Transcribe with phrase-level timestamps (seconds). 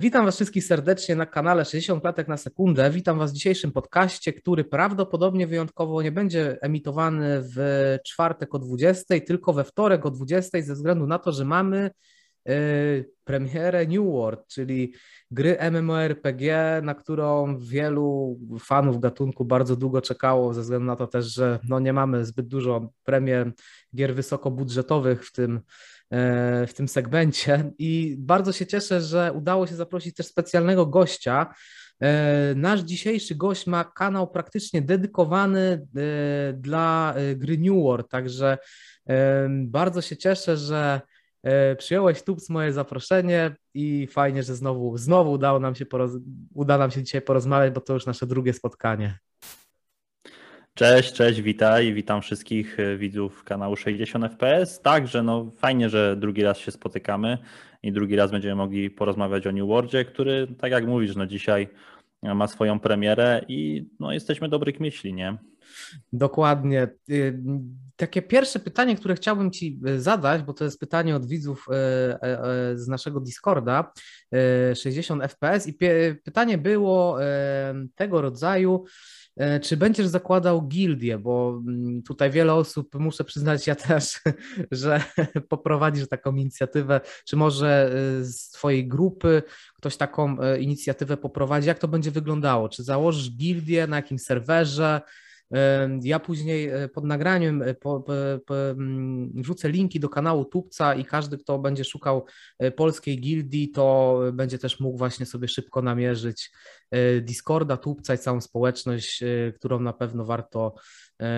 [0.00, 2.90] Witam Was wszystkich serdecznie na kanale 60 klatek na sekundę.
[2.90, 7.58] Witam Was w dzisiejszym podcaście, który prawdopodobnie wyjątkowo nie będzie emitowany w
[8.06, 11.90] czwartek o 20, tylko we wtorek o 20, ze względu na to, że mamy
[12.48, 14.94] y, premierę New World, czyli
[15.30, 16.42] gry MMORPG,
[16.82, 21.80] na którą wielu fanów gatunku bardzo długo czekało, ze względu na to też, że no
[21.80, 23.52] nie mamy zbyt dużo premier
[23.96, 25.60] gier wysokobudżetowych w tym
[26.66, 31.54] w tym segmencie i bardzo się cieszę, że udało się zaprosić też specjalnego gościa.
[32.00, 38.58] E, nasz dzisiejszy gość ma kanał praktycznie dedykowany e, dla gry New World, także
[39.48, 41.00] bardzo się cieszę, że
[41.78, 46.12] przyjąłeś tu moje zaproszenie i fajnie, że znowu, znowu udało nam się poroz...
[46.54, 49.18] uda nam się dzisiaj porozmawiać, bo to już nasze drugie spotkanie.
[50.80, 54.80] Cześć, cześć, witaj, witam wszystkich e, widzów kanału 60 FPS.
[54.80, 57.38] Także no fajnie, że drugi raz się spotykamy
[57.82, 61.68] i drugi raz będziemy mogli porozmawiać o New Worldzie, który, tak jak mówisz, no dzisiaj
[62.22, 65.36] ma swoją premierę i no jesteśmy dobrych myśli, nie?
[66.12, 66.88] Dokładnie.
[67.10, 67.40] Y,
[67.96, 71.66] takie pierwsze pytanie, które chciałbym Ci zadać, bo to jest pytanie od widzów
[72.74, 73.92] z naszego Discorda
[74.74, 75.74] 60 FPS i
[76.24, 77.18] pytanie było
[77.94, 79.19] tego rodzaju, E,
[79.62, 81.18] czy będziesz zakładał gildię?
[81.18, 84.20] Bo mm, tutaj wiele osób, muszę przyznać, ja też,
[84.70, 85.02] że
[85.48, 87.00] poprowadzisz taką inicjatywę.
[87.24, 89.42] Czy może e, z Twojej grupy
[89.76, 91.68] ktoś taką e, inicjatywę poprowadzi?
[91.68, 92.68] Jak to będzie wyglądało?
[92.68, 95.00] Czy założysz gildię na jakimś serwerze?
[96.02, 98.00] Ja później e, pod nagraniem e, po,
[98.46, 102.26] po, mm, wrzucę linki do kanału Tubca i każdy, kto będzie szukał
[102.58, 106.50] e, polskiej gildii, to będzie też mógł właśnie sobie szybko namierzyć
[107.20, 110.74] Discorda, Tubca i całą społeczność, którą na pewno warto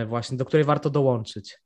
[0.06, 1.58] właśnie, do której warto dołączyć.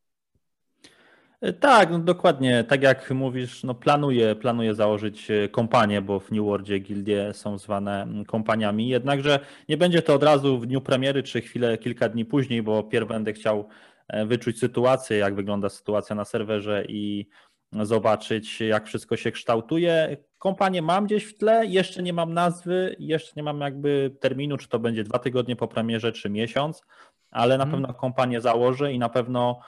[1.41, 2.65] E, tak, no dokładnie.
[2.65, 7.59] Tak jak mówisz, no planuję, planuję założyć e, kompanię, bo w New Worldzie gildie są
[7.59, 8.89] zwane mm, kompaniami.
[8.89, 12.83] Jednakże nie będzie to od razu w dniu premiery, czy chwilę, kilka dni później, bo
[12.83, 13.69] pierw będę chciał
[14.09, 17.29] e, wyczuć sytuację, jak wygląda sytuacja na serwerze i
[17.73, 20.17] zobaczyć, jak wszystko się kształtuje.
[20.39, 24.69] Kompanię mam gdzieś w tle, jeszcze nie mam nazwy, jeszcze nie mam jakby terminu, czy
[24.69, 26.83] to będzie dwa tygodnie po premierze, czy miesiąc,
[27.31, 27.81] ale na hmm.
[27.81, 29.61] pewno kompanię założę i na pewno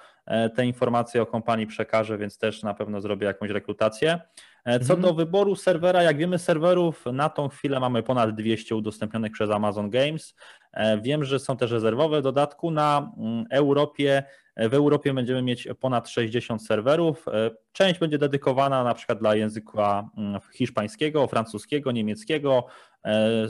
[0.57, 4.21] te informacje o kompanii przekażę, więc też na pewno zrobię jakąś rekrutację.
[4.65, 5.01] E, co mhm.
[5.01, 9.91] do wyboru serwera, jak wiemy, serwerów na tą chwilę mamy ponad 200 udostępnionych przez Amazon
[9.91, 10.35] Games.
[10.73, 14.23] E, wiem, że są też rezerwowe w dodatku na mm, Europie.
[14.57, 17.27] W Europie będziemy mieć ponad 60 serwerów.
[17.73, 22.67] Część będzie dedykowana na przykład dla języka mm, hiszpańskiego, francuskiego, niemieckiego.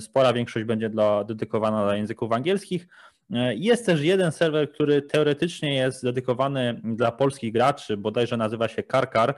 [0.01, 2.89] Spora większość będzie dla, dedykowana dla języków angielskich.
[3.33, 8.83] E, jest też jeden serwer, który teoretycznie jest dedykowany dla polskich graczy, bodajże nazywa się
[8.83, 9.35] Karkar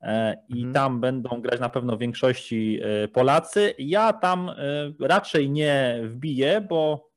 [0.00, 0.72] e, i mhm.
[0.72, 3.74] tam będą grać na pewno w większości e, Polacy.
[3.78, 4.50] Ja tam
[5.00, 7.10] raczej nie wbiję, bo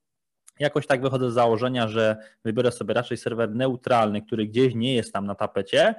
[0.59, 5.13] jakoś tak wychodzę z założenia, że wybiorę sobie raczej serwer neutralny, który gdzieś nie jest
[5.13, 5.95] tam na tapecie.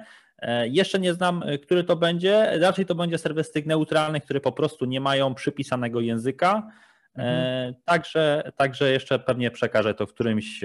[0.63, 2.59] Jeszcze nie znam, który to będzie.
[2.59, 6.71] Raczej to będzie serwer z tych neutralnych, które po prostu nie mają przypisanego języka
[7.19, 7.73] Mhm.
[7.73, 10.61] E, także, także jeszcze pewnie przekażę to w którymś,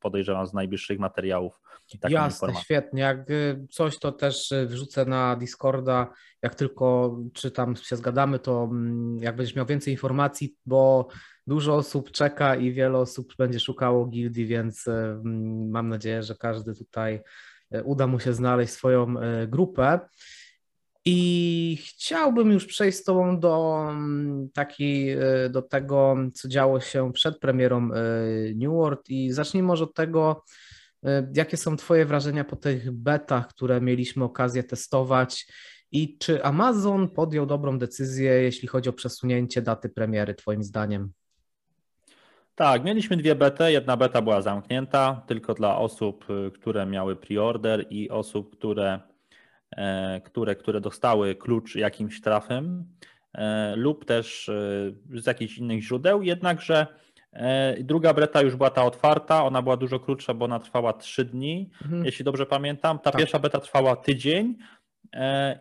[0.00, 1.60] podejrzewam, z najbliższych materiałów.
[1.94, 2.64] Jasne, informację.
[2.64, 3.02] świetnie.
[3.02, 6.12] Jak y, coś, to też y, wrzucę na Discorda.
[6.42, 11.08] Jak tylko czy tam się zgadamy, to mm, jak będziesz miał więcej informacji, bo
[11.46, 16.34] dużo osób czeka i wiele osób będzie szukało gildii, więc y, mm, mam nadzieję, że
[16.34, 17.22] każdy tutaj
[17.84, 19.14] uda mu się znaleźć swoją
[19.48, 20.00] grupę.
[21.04, 27.12] I chciałbym już przejść z Tobą do, mm, taki, e, do tego, co działo się
[27.12, 28.00] przed premierą e,
[28.54, 30.44] New World i zacznijmy może od tego,
[31.04, 35.46] e, jakie są Twoje wrażenia po tych betach, które mieliśmy okazję testować
[35.92, 41.12] i czy Amazon podjął dobrą decyzję, jeśli chodzi o przesunięcie daty premiery, Twoim zdaniem?
[42.54, 43.72] Tak, mieliśmy dwie bety.
[43.72, 46.24] Jedna beta była zamknięta tylko dla osób,
[46.54, 49.09] które miały preorder i osób, które
[50.24, 52.84] które, które dostały klucz jakimś trafem
[53.34, 56.86] e, lub też e, z jakichś innych źródeł, jednakże
[57.80, 61.70] druga breta już była ta otwarta, ona była dużo krótsza, bo ona trwała 3 dni,
[61.82, 62.04] mhm.
[62.04, 62.98] jeśli dobrze pamiętam.
[62.98, 63.18] Ta tak.
[63.18, 64.56] pierwsza beta trwała tydzień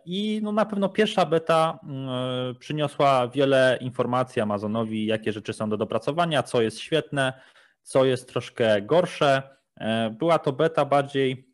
[0.06, 5.78] i no na pewno pierwsza beta mm, przyniosła wiele informacji Amazonowi, jakie rzeczy są do
[5.78, 7.34] dopracowania, co jest świetne,
[7.82, 9.44] co jest troszkę gorsze.
[10.12, 11.49] Była to beta bardziej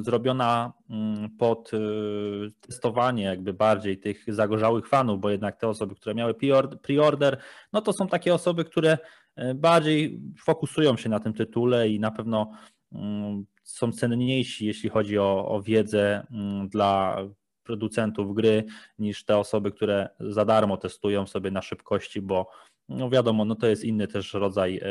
[0.00, 6.14] zrobiona mm, pod y, testowanie jakby bardziej tych zagorzałych fanów, bo jednak te osoby, które
[6.14, 6.34] miały
[6.82, 7.38] preorder,
[7.72, 8.98] no to są takie osoby, które
[9.38, 12.50] y, bardziej fokusują się na tym tytule i na pewno
[12.92, 16.26] mm, są cenniejsi, jeśli chodzi o, o wiedzę
[16.68, 17.18] dla
[17.62, 18.64] producentów gry
[18.98, 22.50] niż te osoby, które za darmo testują sobie na szybkości, bo
[22.88, 24.88] no wiadomo, no to jest inny też rodzaj e,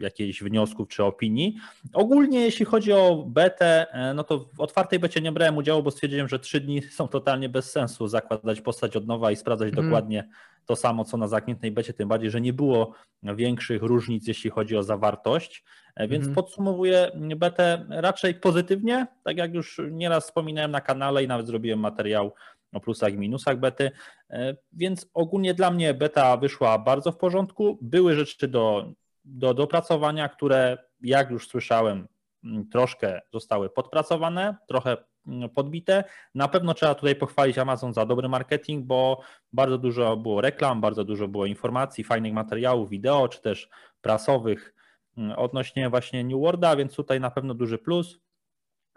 [0.00, 1.56] jakichś wniosków czy opinii.
[1.92, 5.90] Ogólnie jeśli chodzi o betę, e, no to w otwartej becie nie brałem udziału, bo
[5.90, 9.84] stwierdziłem, że trzy dni są totalnie bez sensu zakładać postać od nowa i sprawdzać hmm.
[9.84, 10.28] dokładnie
[10.68, 14.76] to samo, co na zamkniętej becie, tym bardziej, że nie było większych różnic, jeśli chodzi
[14.76, 15.64] o zawartość.
[15.94, 16.34] E, więc hmm.
[16.34, 22.34] podsumowuję betę raczej pozytywnie, tak jak już nieraz wspominałem na kanale i nawet zrobiłem materiał
[22.72, 23.90] o plusach i minusach bety.
[24.30, 27.78] E, więc ogólnie dla mnie beta wyszła bardzo w porządku.
[27.82, 28.92] Były rzeczy do,
[29.24, 32.08] do dopracowania, które jak już słyszałem,
[32.44, 36.04] mm, troszkę zostały podpracowane, trochę mm, podbite.
[36.34, 39.20] Na pewno trzeba tutaj pochwalić Amazon za dobry marketing, bo
[39.52, 43.68] bardzo dużo było reklam, bardzo dużo było informacji, fajnych materiałów, wideo czy też
[44.00, 44.74] prasowych
[45.16, 48.18] mm, odnośnie właśnie New Worlda, więc tutaj na pewno duży plus.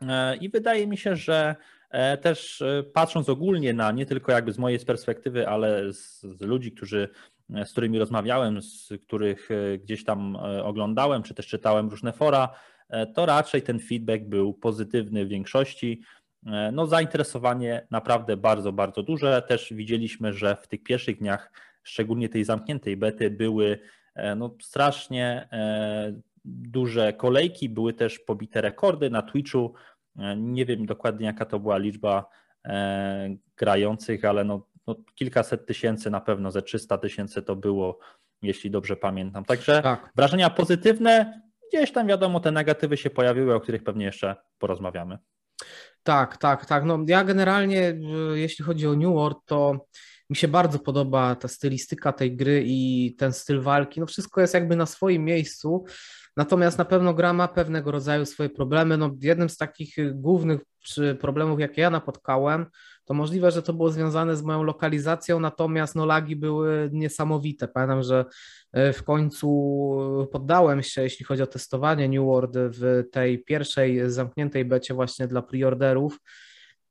[0.01, 1.55] E, I wydaje mi się, że
[2.21, 6.71] też e, patrząc ogólnie na, nie tylko jakby z mojej perspektywy, ale z, z ludzi,
[6.71, 7.09] którzy,
[7.55, 9.49] e, z którymi rozmawiałem, z których
[9.83, 12.49] gdzieś tam oglądałem, czy też czytałem różne fora,
[13.15, 16.01] to raczej ten feedback był pozytywny w większości.
[16.73, 19.41] No, zainteresowanie naprawdę bardzo, bardzo duże.
[19.47, 21.51] Też widzieliśmy, że w tych pierwszych dniach,
[21.83, 23.79] szczególnie tej zamkniętej bety, były
[24.35, 25.47] no, strasznie
[26.45, 29.73] duże kolejki, były też pobite rekordy na Twitchu.
[30.19, 32.25] E, nie wiem dokładnie, jaka to była liczba
[32.65, 37.99] e, grających, ale no, no kilkaset tysięcy na pewno, ze 300 tysięcy to było,
[38.41, 39.45] jeśli dobrze pamiętam.
[39.45, 40.11] Także tak.
[40.15, 45.17] wrażenia pozytywne, gdzieś tam wiadomo, te negatywy się pojawiły, o których pewnie jeszcze porozmawiamy.
[46.03, 46.83] Tak, tak, tak.
[46.85, 47.93] No ja generalnie,
[48.33, 49.87] jeśli chodzi o New World, to
[50.31, 53.99] mi się bardzo podoba ta stylistyka tej gry i ten styl walki.
[53.99, 55.85] No wszystko jest jakby na swoim miejscu.
[56.37, 58.97] Natomiast na pewno gra ma pewnego rodzaju swoje problemy.
[58.97, 60.61] No, jednym z takich głównych
[61.19, 62.65] problemów, jakie ja napotkałem,
[63.05, 67.67] to możliwe, że to było związane z moją lokalizacją, natomiast no, lagi były niesamowite.
[67.67, 68.25] Pamiętam, że
[68.71, 69.47] e, w końcu
[70.31, 75.41] poddałem się, jeśli chodzi o testowanie New World w tej pierwszej zamkniętej becie właśnie dla
[75.41, 76.19] preorderów.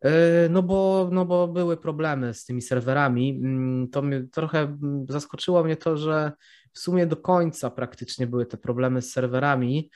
[0.05, 3.41] E, no bo, no bo były problemy z tymi serwerami.
[3.45, 6.33] Mm, to mnie, trochę mm, zaskoczyło mnie to, że
[6.73, 9.91] w sumie do końca praktycznie były te problemy z serwerami.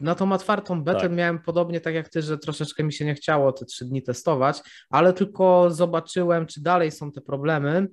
[0.00, 1.12] Na tą otwartą betę tak.
[1.12, 4.60] miałem podobnie tak jak ty, że troszeczkę mi się nie chciało te trzy dni testować,
[4.90, 7.88] ale tylko zobaczyłem, czy dalej są te problemy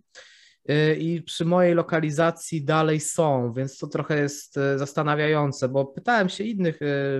[0.70, 6.30] y, i przy mojej lokalizacji dalej są, więc to trochę jest y, zastanawiające, bo pytałem
[6.30, 6.80] się innych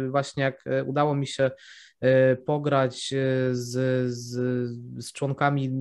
[0.10, 1.52] właśnie, jak udało mi się
[2.46, 3.14] pograć
[3.52, 4.32] z, z,
[5.06, 5.72] z członkami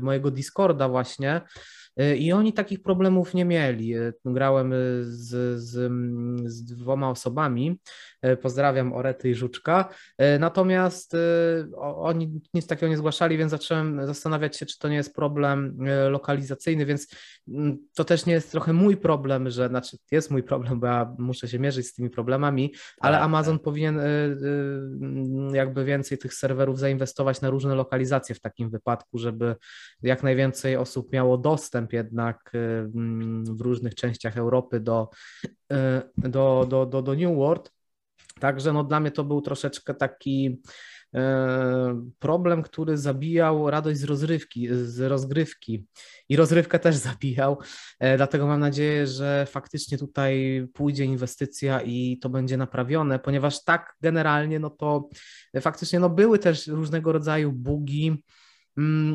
[0.00, 1.83] mojego Discorda właśnie, E,
[2.18, 3.94] I oni takich problemów nie mieli.
[3.94, 5.92] E, grałem e, z, z,
[6.44, 7.80] z dwoma osobami.
[8.42, 9.88] Pozdrawiam Orety i Żuczka.
[10.40, 11.16] Natomiast
[11.80, 16.86] oni nic takiego nie zgłaszali, więc zacząłem zastanawiać się, czy to nie jest problem lokalizacyjny,
[16.86, 17.08] więc
[17.94, 21.48] to też nie jest trochę mój problem, że znaczy jest mój problem, bo ja muszę
[21.48, 23.64] się mierzyć z tymi problemami, ale tak, Amazon tak.
[23.64, 24.00] powinien
[25.52, 29.56] jakby więcej tych serwerów zainwestować na różne lokalizacje w takim wypadku, żeby
[30.02, 32.90] jak najwięcej osób miało dostęp dostęp jednak y,
[33.54, 35.08] w różnych częściach Europy do,
[35.44, 35.76] y,
[36.16, 37.72] do, do, do, do New World.
[38.40, 40.60] Także no dla mnie to był troszeczkę taki
[41.14, 41.18] y,
[42.18, 45.86] problem, który zabijał radość z rozrywki, z rozgrywki
[46.28, 47.58] i rozrywkę też zabijał.
[48.00, 53.94] E, dlatego mam nadzieję, że faktycznie tutaj pójdzie inwestycja i to będzie naprawione, ponieważ tak
[54.00, 55.08] generalnie no to
[55.60, 58.22] faktycznie no były też różnego rodzaju bugi,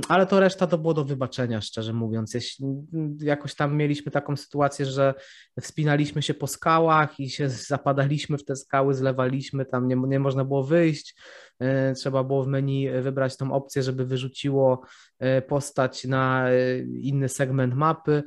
[0.10, 2.34] ale to reszta to było do wybaczenia, szczerze mówiąc.
[2.34, 5.14] Jeśli mm, jakoś tam mieliśmy taką sytuację, że
[5.62, 10.46] wspinaliśmy się po skałach i się zapadaliśmy w te skały, zlewaliśmy, tam nie, nie można
[10.46, 11.16] było wyjść.
[11.60, 14.82] E, trzeba było w menu wybrać tą opcję, żeby wyrzuciło
[15.20, 18.24] e, postać na e, inny segment mapy.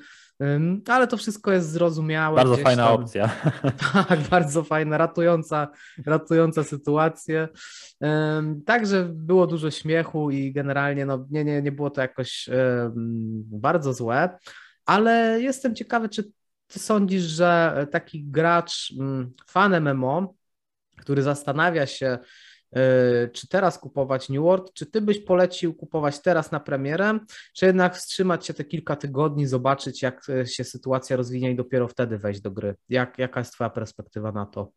[0.88, 2.36] Ale to wszystko jest zrozumiałe.
[2.36, 2.94] Bardzo fajna tam.
[2.94, 3.30] opcja.
[4.08, 5.68] Tak, bardzo fajna, ratująca,
[6.06, 7.48] ratująca sytuację.
[8.66, 12.48] Także było dużo śmiechu i generalnie no, nie, nie, nie było to jakoś
[13.46, 14.38] bardzo złe,
[14.86, 16.24] ale jestem ciekawy, czy
[16.66, 18.94] ty sądzisz, że taki gracz,
[19.46, 20.34] fan MMO,
[20.96, 22.18] który zastanawia się,
[23.32, 27.18] czy teraz kupować New World, czy ty byś polecił kupować teraz na premierę,
[27.54, 31.88] czy jednak wstrzymać się te kilka tygodni, zobaczyć jak e, się sytuacja rozwinie i dopiero
[31.88, 32.74] wtedy wejść do gry?
[32.88, 34.72] Jak, jaka jest twoja perspektywa na to?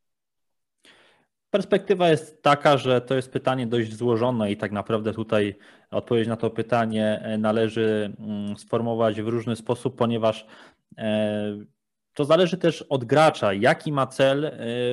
[1.49, 5.55] Perspektywa jest taka, że to jest pytanie dość złożone i tak naprawdę tutaj
[5.91, 10.47] odpowiedź na to pytanie e, należy mm, sformułować w różny sposób, ponieważ
[12.15, 14.51] to zależy też od gracza, jaki ma cel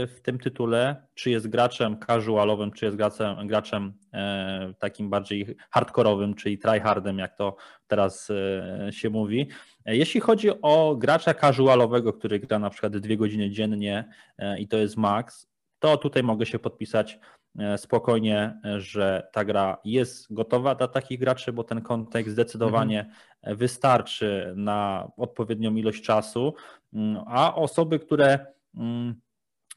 [0.08, 3.92] w tym tytule, czy jest graczem casualowym, czy jest graczem, graczem
[4.78, 8.28] takim bardziej hardkorowym, czyli tryhardem, jak to teraz
[8.90, 9.48] się mówi.
[9.86, 14.08] Jeśli chodzi o gracza casualowego, który gra na przykład dwie godziny dziennie
[14.58, 15.46] i to jest max,
[15.78, 17.41] to tutaj mogę się podpisać E,
[17.76, 23.56] spokojnie, e, że ta gra jest gotowa dla takich graczy, bo ten kontekst zdecydowanie mhm.
[23.56, 26.54] wystarczy na odpowiednią ilość czasu,
[26.92, 29.14] mm, a osoby, które mm,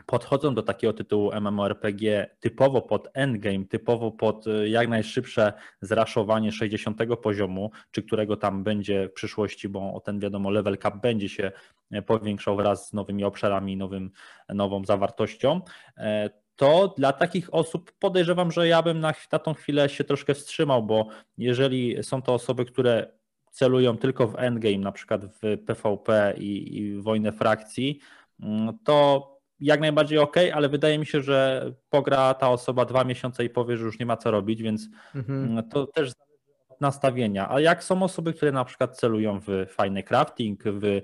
[0.05, 6.97] podchodzą do takiego tytułu MMORPG typowo pod endgame, typowo pod e, jak najszybsze zraszowanie 60
[7.21, 11.51] poziomu, czy którego tam będzie w przyszłości, bo ten wiadomo level cap będzie się
[12.05, 14.11] powiększał wraz z nowymi obszarami, nowym,
[14.49, 15.61] nową zawartością,
[16.55, 20.83] to dla takich osób podejrzewam, że ja bym na, na tą chwilę się troszkę wstrzymał,
[20.83, 21.07] bo
[21.37, 23.11] jeżeli są to osoby, które
[23.51, 27.99] celują tylko w endgame, na przykład w PvP i, i wojnę frakcji,
[28.39, 33.45] mm, to jak najbardziej ok, ale wydaje mi się, że pogra ta osoba dwa miesiące
[33.45, 35.43] i powie, że już nie ma co robić, więc mhm.
[35.43, 37.49] Mm, to też zależy od nastawienia.
[37.49, 41.01] A jak są osoby, które na przykład celują w fajny crafting, w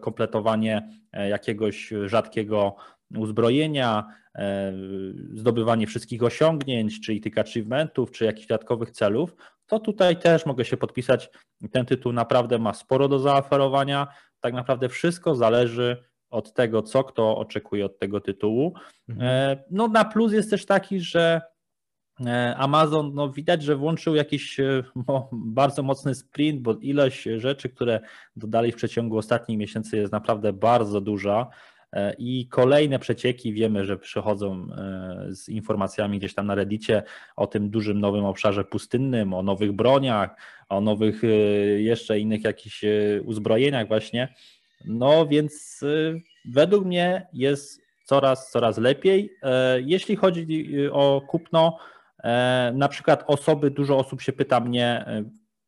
[0.00, 2.76] kompletowanie e, jakiegoś rzadkiego
[3.16, 4.06] uzbrojenia,
[5.34, 9.36] zdobywanie wszystkich osiągnięć, czyli tych achievementów, czy jakichś dodatkowych celów,
[9.66, 11.30] to tutaj też mogę się podpisać.
[11.70, 14.06] Ten tytuł naprawdę ma sporo do zaoferowania.
[14.40, 18.74] Tak naprawdę wszystko zależy od tego, co kto oczekuje od tego tytułu.
[19.08, 19.28] Mhm.
[19.28, 21.40] E, no na plus jest też taki, że
[22.26, 24.60] e, Amazon, no widać, że włączył jakiś
[25.08, 28.00] no, bardzo mocny sprint, bo ilość rzeczy, które
[28.36, 31.46] dodali w przeciągu ostatnich miesięcy jest naprawdę bardzo duża.
[31.92, 37.02] E, I kolejne przecieki wiemy, że przychodzą e, z informacjami gdzieś tam na Reddicie
[37.36, 40.36] o tym dużym nowym obszarze pustynnym, o nowych broniach,
[40.68, 41.26] o nowych e,
[41.80, 42.84] jeszcze innych jakichś
[43.24, 44.34] uzbrojeniach właśnie.
[44.84, 45.80] No więc
[46.44, 49.30] według mnie jest coraz, coraz lepiej.
[49.84, 51.78] Jeśli chodzi o kupno,
[52.74, 55.04] na przykład osoby, dużo osób się pyta mnie,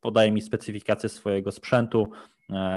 [0.01, 2.11] podaje mi specyfikację swojego sprzętu,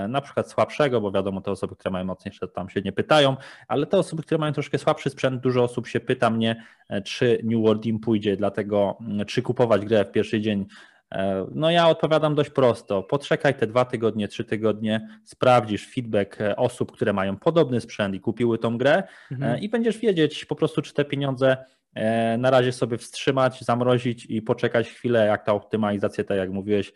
[0.07, 3.85] na przykład słabszego, bo wiadomo, te osoby, które mają mocniejsze, tam się nie pytają, ale
[3.85, 7.61] te osoby, które mają troszkę słabszy sprzęt, dużo osób się pyta mnie, e, czy New
[7.61, 10.65] World Team pójdzie, dlatego mm, czy kupować grę w pierwszy dzień.
[11.11, 13.03] E, no ja odpowiadam dość prosto.
[13.03, 18.57] Poczekaj te dwa tygodnie, trzy tygodnie, sprawdzisz feedback osób, które mają podobny sprzęt i kupiły
[18.57, 19.59] tą grę mhm.
[19.59, 21.57] i będziesz wiedzieć po prostu, czy te pieniądze
[22.37, 26.93] na razie sobie wstrzymać, zamrozić i poczekać chwilę, jak ta optymalizacja, tak jak mówiłeś,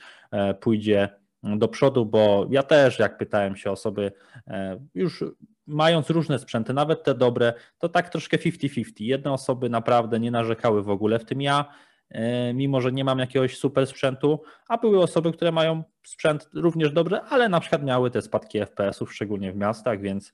[0.60, 1.10] pójdzie
[1.44, 4.12] do przodu, bo ja też, jak pytałem się osoby,
[4.48, 5.24] e, już
[5.68, 9.06] mając różne sprzęty, nawet te dobre, to tak troszkę 50-50.
[9.06, 11.66] Jedne osoby naprawdę nie narzekały w ogóle, w tym ja,
[12.10, 16.94] e, mimo że nie mam jakiegoś super sprzętu, a były osoby, które mają sprzęt również
[16.94, 20.34] dobry, ale na przykład miały te spadki FPS-ów, szczególnie w miastach, więc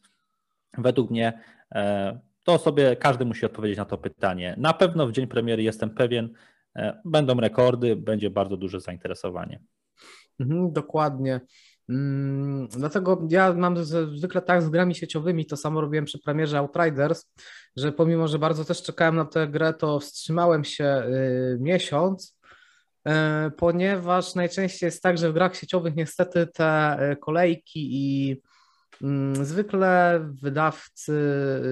[0.78, 1.40] według mnie
[1.76, 4.56] e, to sobie każdy musi odpowiedzieć na to pytanie.
[4.58, 6.34] Na pewno w dzień premiery jestem pewien,
[7.06, 9.60] będą rekordy, będzie bardzo duże zainteresowanie.
[10.40, 11.42] Mhm, dokładnie.
[11.90, 13.86] Mm, dlatego ja mam
[14.18, 17.26] zwykle tak z grami sieciowymi, to samo robiłem przy premierze Outriders,
[17.76, 22.38] że pomimo, że bardzo też czekałem na tę grę, to wstrzymałem się y, miesiąc,
[23.08, 23.12] y,
[23.52, 28.42] ponieważ najczęściej jest tak, że w grach sieciowych niestety te y, kolejki i
[29.02, 31.22] mm, zwykle wydawcy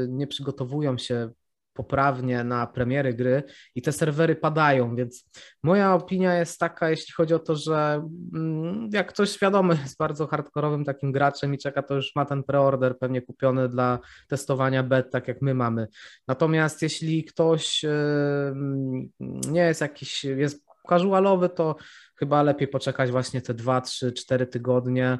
[0.10, 1.30] nie przygotowują się
[1.76, 3.44] poprawnie na premiery gry
[3.76, 5.30] i te serwery padają, więc
[5.64, 10.28] moja opinia jest taka, jeśli chodzi o to, że mm, jak ktoś świadomy jest bardzo
[10.28, 15.12] hardkorowym takim graczem i czeka, to już ma ten preorder pewnie kupiony dla testowania bet,
[15.12, 15.88] tak jak my mamy.
[16.28, 17.92] Natomiast jeśli ktoś yy,
[19.20, 21.76] nie jest jakiś, jest casualowy, to
[22.16, 25.18] chyba lepiej poczekać właśnie te 2, 3, 4 tygodnie,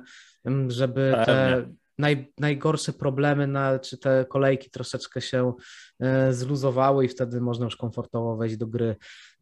[0.68, 1.66] żeby te
[1.98, 5.54] naj, najgorsze problemy, na, czy te kolejki troszeczkę się
[6.00, 8.96] e, zluzowały i wtedy można już komfortowo wejść do gry.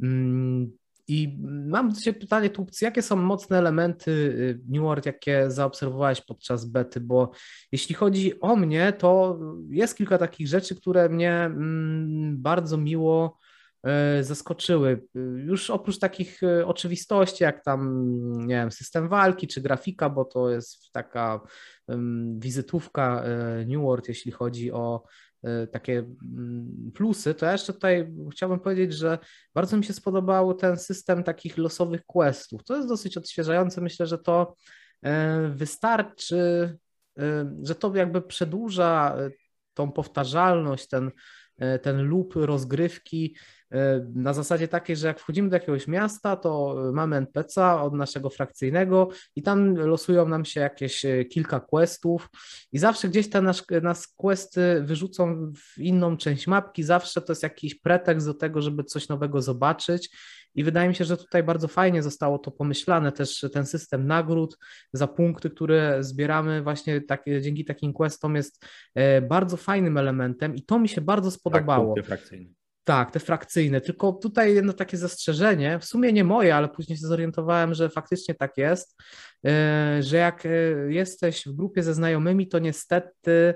[0.03, 0.71] Mm,
[1.07, 6.65] I mam dzisiaj pytanie, Tłupcy, jakie są mocne elementy y, New World, jakie zaobserwowałeś podczas
[6.65, 6.99] bety?
[7.01, 7.31] Bo
[7.71, 13.37] jeśli chodzi o mnie, to jest kilka takich rzeczy, które mnie mm, bardzo miło
[14.21, 15.03] zaskoczyły.
[15.35, 18.07] Już oprócz takich e, oczywistości, jak tam,
[18.47, 21.41] nie wiem, system walki czy grafika, bo to jest taka
[22.37, 25.03] wizytówka e, New World, jeśli chodzi o
[25.43, 26.03] e, takie
[26.93, 29.19] plusy, to ja jeszcze tutaj chciałbym powiedzieć, że
[29.53, 32.63] bardzo mi się spodobał ten system takich losowych questów.
[32.63, 33.81] To jest dosyć odświeżające.
[33.81, 34.55] Myślę, że to
[35.01, 36.77] e, wystarczy,
[37.63, 39.17] że to jakby przedłuża
[39.73, 41.11] tą powtarzalność, ten
[41.81, 43.35] ten loop rozgrywki
[44.15, 49.09] na zasadzie takiej, że jak wchodzimy do jakiegoś miasta, to mamy NPC od naszego frakcyjnego
[49.35, 52.29] i tam losują nam się jakieś kilka questów
[52.71, 57.43] i zawsze gdzieś te nasz, nas questy wyrzucą w inną część mapki, zawsze to jest
[57.43, 60.09] jakiś pretekst do tego, żeby coś nowego zobaczyć
[60.55, 64.57] i wydaje mi się, że tutaj bardzo fajnie zostało to pomyślane, też ten system nagród
[64.93, 70.63] za punkty, które zbieramy właśnie tak, dzięki takim questom jest e, bardzo fajnym elementem i
[70.63, 71.95] to mi się bardzo tak, spodobało.
[71.95, 72.49] Tak, frakcyjne.
[72.83, 77.07] Tak, te frakcyjne, tylko tutaj jedno takie zastrzeżenie, w sumie nie moje, ale później się
[77.07, 79.01] zorientowałem, że faktycznie tak jest,
[79.45, 80.49] e, że jak e,
[80.89, 83.53] jesteś w grupie ze znajomymi, to niestety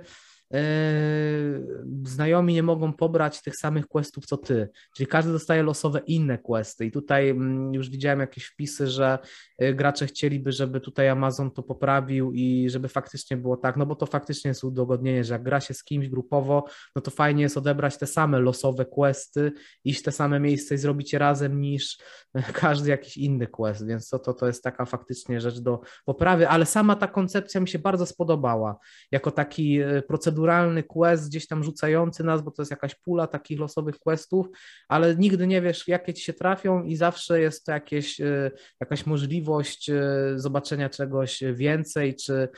[2.04, 6.86] znajomi nie mogą pobrać tych samych questów co ty, czyli każdy dostaje losowe inne questy.
[6.86, 9.20] I tutaj mm, już widziałem jakieś wpisy, że
[9.64, 13.96] y, gracze chcieliby, żeby tutaj Amazon to poprawił i żeby faktycznie było tak, no bo
[13.96, 17.58] to faktycznie jest udogodnienie, że jak gra się z kimś grupowo, no to fajnie jest
[17.58, 19.52] odebrać te same losowe questy,
[19.84, 21.98] iść te same miejsce i zrobić je razem niż
[22.54, 26.66] każdy jakiś inny quest, więc to, to, to jest taka faktycznie rzecz do poprawy, ale
[26.66, 28.78] sama ta koncepcja mi się bardzo spodobała,
[29.12, 30.04] jako taki y,
[30.38, 34.48] proceduralny quest gdzieś tam rzucający nas, bo to jest jakaś pula takich losowych questów,
[34.88, 39.06] ale nigdy nie wiesz, jakie ci się trafią i zawsze jest to jakieś, e, jakaś
[39.06, 42.50] możliwość e, zobaczenia czegoś więcej, czy,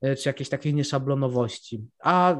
[0.00, 1.84] e, czy jakiejś takiej nieszablonowości.
[2.02, 2.36] A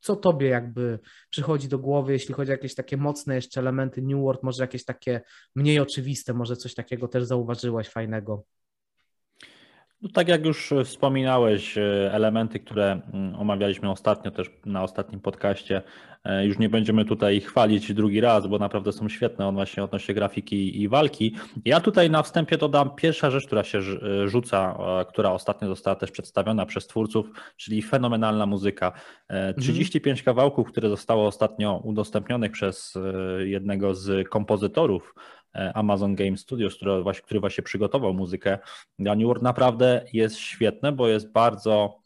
[0.00, 0.98] co tobie jakby
[1.30, 4.84] przychodzi do głowy, jeśli chodzi o jakieś takie mocne jeszcze elementy New World, może jakieś
[4.84, 5.20] takie
[5.54, 8.44] mniej oczywiste, może coś takiego też zauważyłaś fajnego?
[10.04, 15.82] No, tak jak już wspominałeś, e, elementy, które mm, omawialiśmy ostatnio też na ostatnim podcaście,
[16.24, 20.14] e, już nie będziemy tutaj chwalić drugi raz, bo naprawdę są świetne on właśnie odnośnie
[20.14, 21.34] grafiki i walki.
[21.64, 26.10] Ja tutaj na wstępie dodam pierwsza rzecz, która się e, rzuca, która ostatnio została też
[26.10, 28.92] przedstawiona przez twórców, czyli fenomenalna muzyka.
[29.58, 30.24] 35 mhm.
[30.24, 32.94] kawałków, które zostało ostatnio udostępnionych przez
[33.38, 38.58] jednego z kompozytorów E, Amazon Game Studios, który właśnie, który właśnie przygotował muzykę
[38.98, 42.04] dla New World, naprawdę jest świetne, bo jest bardzo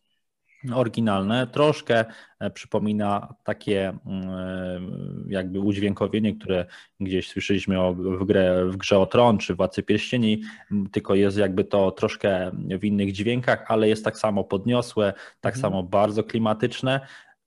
[0.74, 2.04] oryginalne, troszkę
[2.40, 4.80] e, przypomina takie mm, e,
[5.28, 6.66] jakby udźwiękowienie, które
[7.00, 10.42] gdzieś słyszeliśmy o, w, grę, w grze o Tron czy Władcy Pierścieni,
[10.92, 12.50] tylko jest jakby to troszkę
[12.80, 15.60] w innych dźwiękach, ale jest tak samo podniosłe, tak mhm.
[15.60, 17.00] samo bardzo klimatyczne.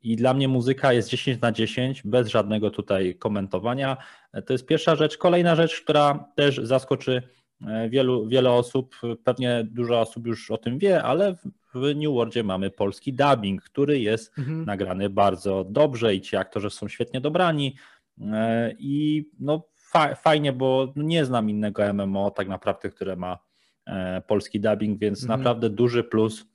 [0.04, 3.98] I dla mnie muzyka jest 10 na 10, bez żadnego tutaj komentowania.
[4.46, 5.18] To jest pierwsza rzecz.
[5.18, 7.22] Kolejna rzecz, która też zaskoczy
[7.68, 11.36] e, wielu, wiele osób, pewnie dużo osób już o tym wie, ale
[11.74, 14.66] w New Worldzie mamy polski dubbing, który jest mhm.
[14.66, 17.76] nagrany bardzo dobrze i ci aktorzy są świetnie dobrani.
[18.22, 23.40] E, I no, fa fajnie, bo nie znam innego MMO tak naprawdę, które ma
[23.86, 25.40] e, polski dubbing, więc mhm.
[25.40, 26.46] naprawdę duży plus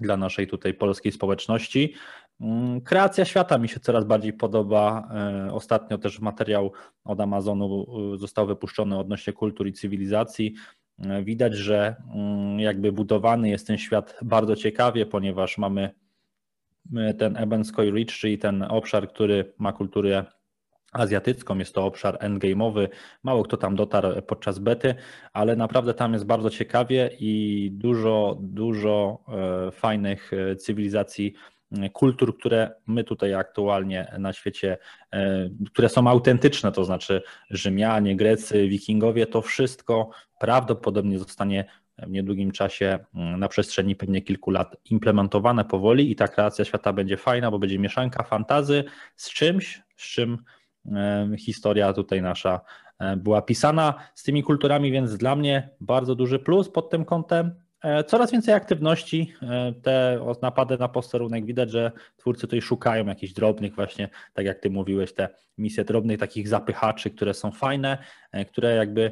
[0.00, 1.94] dla naszej tutaj polskiej społeczności.
[2.42, 5.08] Mm, kreacja świata mi się coraz bardziej podoba.
[5.46, 6.72] E, ostatnio też materiał
[7.04, 10.54] od Amazonu e, został wypuszczony odnośnie kultur i cywilizacji.
[10.98, 15.90] E, widać, że mm, jakby budowany jest ten świat bardzo ciekawie, ponieważ mamy
[17.18, 20.24] ten Ebenskoy Ridge, czyli ten obszar, który ma kulturę
[20.92, 22.88] azjatycką, jest to obszar endgame'owy,
[23.22, 24.94] mało kto tam dotarł podczas bety,
[25.32, 29.24] ale naprawdę tam jest bardzo ciekawie i dużo, dużo
[29.72, 31.34] fajnych cywilizacji
[31.92, 34.78] kultur, które my tutaj aktualnie na świecie,
[35.12, 41.64] e, które są autentyczne, to znaczy Rzymianie, Grecy, Wikingowie, to wszystko prawdopodobnie zostanie
[41.98, 46.92] w niedługim czasie mm, na przestrzeni pewnie kilku lat implementowane powoli i ta kreacja świata
[46.92, 48.84] będzie fajna, bo będzie mieszanka fantazy
[49.16, 50.38] z czymś, z czym
[50.92, 52.60] e, historia tutaj nasza
[52.98, 57.54] e, była pisana z tymi kulturami, więc dla mnie bardzo duży plus pod tym kątem.
[57.82, 63.32] E, coraz więcej aktywności, e, te napady na posterunek, widać, że twórcy tutaj szukają jakichś
[63.32, 67.98] drobnych właśnie, tak jak ty mówiłeś, te misje drobnych takich zapychaczy, które są fajne,
[68.32, 69.10] e, które jakby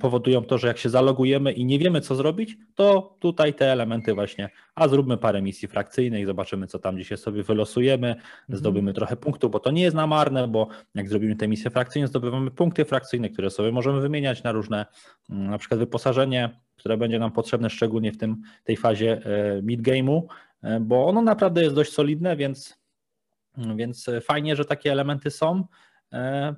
[0.00, 4.14] powodują to, że jak się zalogujemy i nie wiemy co zrobić, to tutaj te elementy
[4.14, 8.24] właśnie, a zróbmy parę misji frakcyjnych, zobaczymy co tam dzisiaj sobie wylosujemy, mhm.
[8.48, 12.50] zdobymy trochę punktów, bo to nie jest namarne, bo jak zrobimy te misje frakcyjne, zdobywamy
[12.50, 14.86] punkty frakcyjne, które sobie możemy wymieniać na różne,
[15.30, 20.22] mm, na przykład wyposażenie, które będzie nam potrzebne szczególnie w tym, tej fazie e, mid-game'u,
[20.62, 22.78] e, bo ono naprawdę jest dość solidne, więc,
[23.76, 25.64] więc fajnie, że takie elementy są.
[26.12, 26.54] E,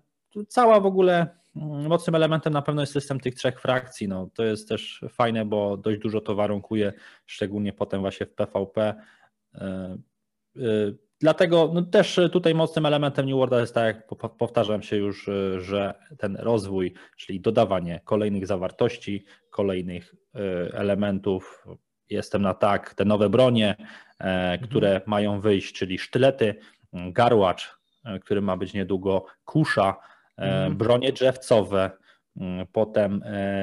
[0.48, 4.08] cała w ogóle mm, mocnym elementem na pewno jest system tych trzech frakcji.
[4.08, 6.92] No, to jest też fajne, bo dość dużo to warunkuje,
[7.26, 8.94] szczególnie potem właśnie w PvP.
[11.20, 14.06] Dlatego no, też tutaj mocnym elementem New Worlda jest tak, jak
[14.38, 20.38] powtarzam się już, że ten rozwój, czyli dodawanie kolejnych zawartości, kolejnych e,
[20.74, 21.66] elementów.
[22.10, 23.76] Jestem na tak, te nowe bronie,
[24.18, 25.10] e, które mhm.
[25.10, 26.54] mają wyjść, czyli sztylety,
[26.92, 27.78] garłacz,
[28.20, 29.96] który ma być niedługo, kusza,
[30.42, 30.76] mm.
[30.76, 31.90] bronie drzewcowe,
[32.36, 33.22] mm, potem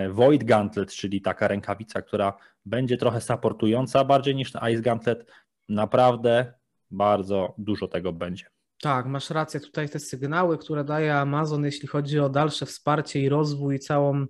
[0.09, 2.33] Void Gauntlet, czyli taka rękawica, która
[2.65, 5.31] będzie trochę supportująca bardziej niż Ice Gauntlet.
[5.69, 6.53] Naprawdę
[6.91, 8.45] bardzo dużo tego będzie.
[8.81, 9.59] Tak, masz rację.
[9.59, 14.25] Tutaj te sygnały, które daje Amazon, jeśli chodzi o dalsze wsparcie i rozwój, całą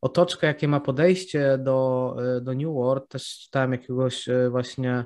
[0.00, 3.08] otoczkę, jakie ma podejście do, do New World.
[3.08, 5.04] Też czytałem jakiegoś e, właśnie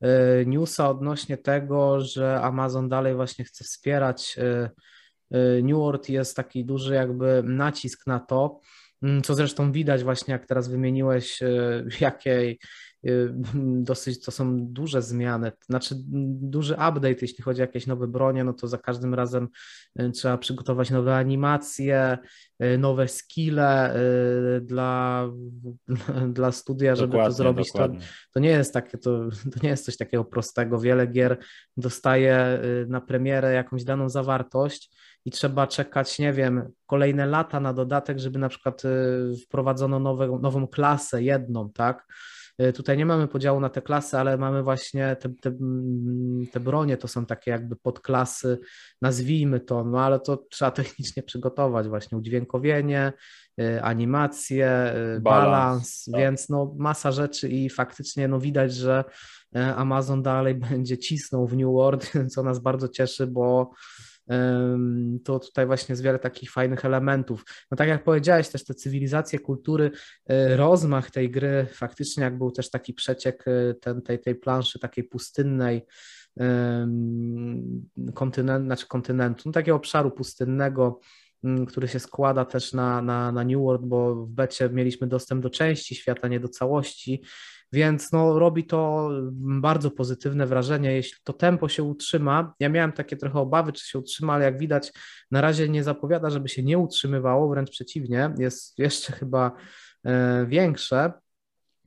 [0.00, 4.70] e, newsa odnośnie tego, że Amazon dalej właśnie chce wspierać e,
[5.62, 6.08] New World.
[6.08, 8.60] Jest taki duży jakby nacisk na to,
[9.02, 11.40] mm, co zresztą widać właśnie, jak teraz wymieniłeś,
[12.00, 12.58] jakiej
[13.06, 13.32] Y,
[13.90, 15.94] dosyć to są duże zmiany, znaczy
[16.40, 19.48] duży update, jeśli chodzi o jakieś nowe bronie, no to za każdym razem
[20.14, 22.18] trzeba przygotować nowe animacje,
[22.78, 23.94] nowe skille
[24.62, 25.28] dla,
[26.32, 27.72] dla studia, żeby dokładnie, to zrobić.
[27.72, 27.88] To,
[28.32, 30.80] to, nie jest takie, to, to nie jest coś takiego prostego.
[30.80, 31.38] Wiele gier
[31.76, 34.90] dostaje na premierę jakąś daną zawartość
[35.26, 38.82] i trzeba czekać, nie wiem, kolejne lata na dodatek, żeby na przykład
[39.44, 42.06] wprowadzono nowe, nową klasę, jedną, tak?
[42.58, 46.60] E, tutaj nie mamy podziału na te klasy, ale mamy właśnie te, te, mm, te
[46.60, 48.58] bronie, to są takie jakby podklasy,
[49.02, 53.12] nazwijmy to, no ale to trzeba technicznie przygotować, właśnie udźwiękowienie,
[53.60, 56.20] e, animacje, balans, balans tak.
[56.20, 59.04] więc no masa rzeczy i faktycznie no widać, że
[59.76, 63.70] Amazon dalej będzie cisnął w New World, co nas bardzo cieszy, bo
[65.24, 67.44] to tutaj właśnie jest wiele takich fajnych elementów.
[67.70, 69.90] No tak jak powiedziałeś, też te cywilizacje, kultury,
[70.26, 74.78] e, rozmach tej gry, faktycznie jak był też taki przeciek e, ten, tej, tej planszy
[74.78, 75.86] takiej pustynnej,
[78.14, 81.00] kontynent, znaczy kontynentu, no takiego obszaru pustynnego,
[81.68, 85.50] który się składa też na, na, na New World, bo w becie mieliśmy dostęp do
[85.50, 87.22] części świata, nie do całości
[87.76, 89.10] więc no, robi to
[89.40, 90.92] bardzo pozytywne wrażenie.
[90.92, 94.58] Jeśli to tempo się utrzyma, ja miałem takie trochę obawy, czy się utrzyma, ale jak
[94.58, 94.92] widać,
[95.30, 99.52] na razie nie zapowiada, żeby się nie utrzymywało, wręcz przeciwnie, jest jeszcze chyba
[100.04, 101.12] e, większe.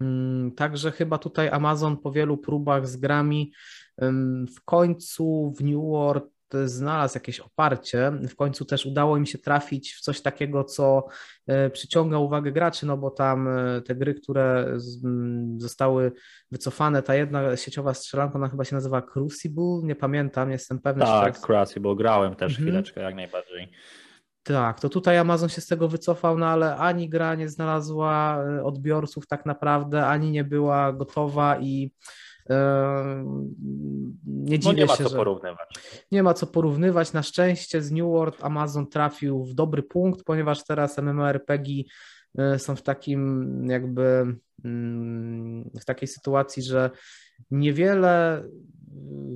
[0.01, 3.53] Mm, także chyba tutaj Amazon po wielu próbach z grami
[4.57, 6.23] w końcu w New World
[6.65, 8.11] znalazł jakieś oparcie.
[8.29, 11.07] W końcu też udało im się trafić w coś takiego, co
[11.47, 14.77] e, przyciąga uwagę graczy, no bo tam e, te gry, które
[15.57, 16.11] zostały
[16.51, 21.05] wycofane, ta jedna sieciowa strzelanka, ona chyba się nazywa Crucible, nie pamiętam, nie jestem pewny.
[21.05, 22.67] Tak, Crucible, grałem też mhm.
[22.67, 23.71] chwileczkę, jak najbardziej.
[24.43, 28.63] Tak, to tutaj Amazon się z tego wycofał, no ale ani gra nie znalazła e,
[28.63, 31.91] odbiorców tak naprawdę, ani nie była gotowa i
[34.25, 35.69] nie dziwię no nie ma się, co porównywać.
[36.11, 37.13] Nie ma co porównywać.
[37.13, 41.67] Na szczęście z New World Amazon trafił w dobry punkt, ponieważ teraz MMORPG
[42.37, 44.35] e, są w takim jakby
[44.65, 46.89] mm, w takiej sytuacji, że
[47.51, 48.43] niewiele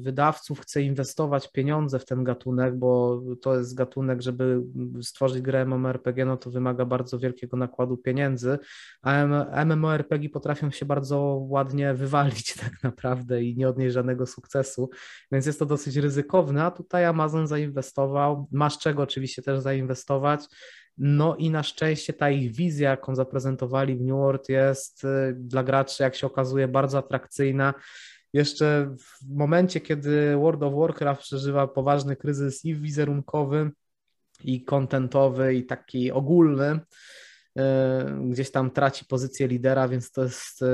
[0.04, 4.62] wydawców chce inwestować pieniądze w ten gatunek, bo to jest gatunek, żeby
[5.02, 8.60] stworzyć grę MMORPG, no to wymaga bardzo wielkiego nakładu pieniędzy,
[9.02, 14.90] a MMORPG potrafią się bardzo ładnie wywalić tak naprawdę i nie odnieść żadnego sukcesu,
[15.32, 20.46] więc jest to dosyć ryzykowne, a tutaj Amazon zainwestował, masz czego oczywiście też zainwestować,
[20.98, 25.64] no i na szczęście ta ich wizja, jaką zaprezentowali w New World jest y, dla
[25.64, 27.74] graczy, jak się okazuje, bardzo atrakcyjna
[28.34, 33.72] jeszcze w momencie, kiedy World of Warcraft przeżywa poważny kryzys i wizerunkowy,
[34.44, 36.80] i kontentowy, i taki ogólny,
[37.58, 40.68] e, gdzieś tam traci pozycję lidera, więc to jest e,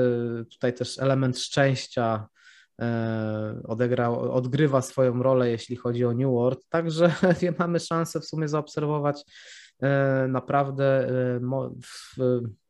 [0.44, 2.28] tutaj też element szczęścia
[2.80, 6.68] e, odegra, odgrywa swoją rolę, jeśli chodzi o New World.
[6.68, 7.14] Także
[7.58, 9.24] mamy szansę w sumie zaobserwować
[10.28, 11.40] naprawdę e,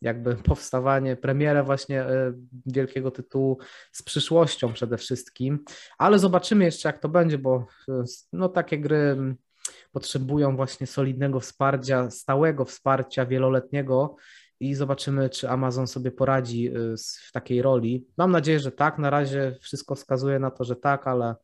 [0.01, 2.33] jakby powstawanie, premierę właśnie e,
[2.67, 3.59] wielkiego tytułu
[3.93, 5.65] z przyszłością przede wszystkim,
[5.99, 7.67] ale zobaczymy jeszcze jak to będzie, bo
[8.33, 9.17] no takie gry
[9.93, 14.17] potrzebują właśnie solidnego wsparcia, stałego wsparcia wieloletniego
[14.61, 16.71] i zobaczymy, czy Amazon sobie poradzi
[17.29, 18.07] w takiej roli.
[18.17, 18.99] Mam nadzieję, że tak.
[18.99, 21.35] Na razie wszystko wskazuje na to, że tak, ale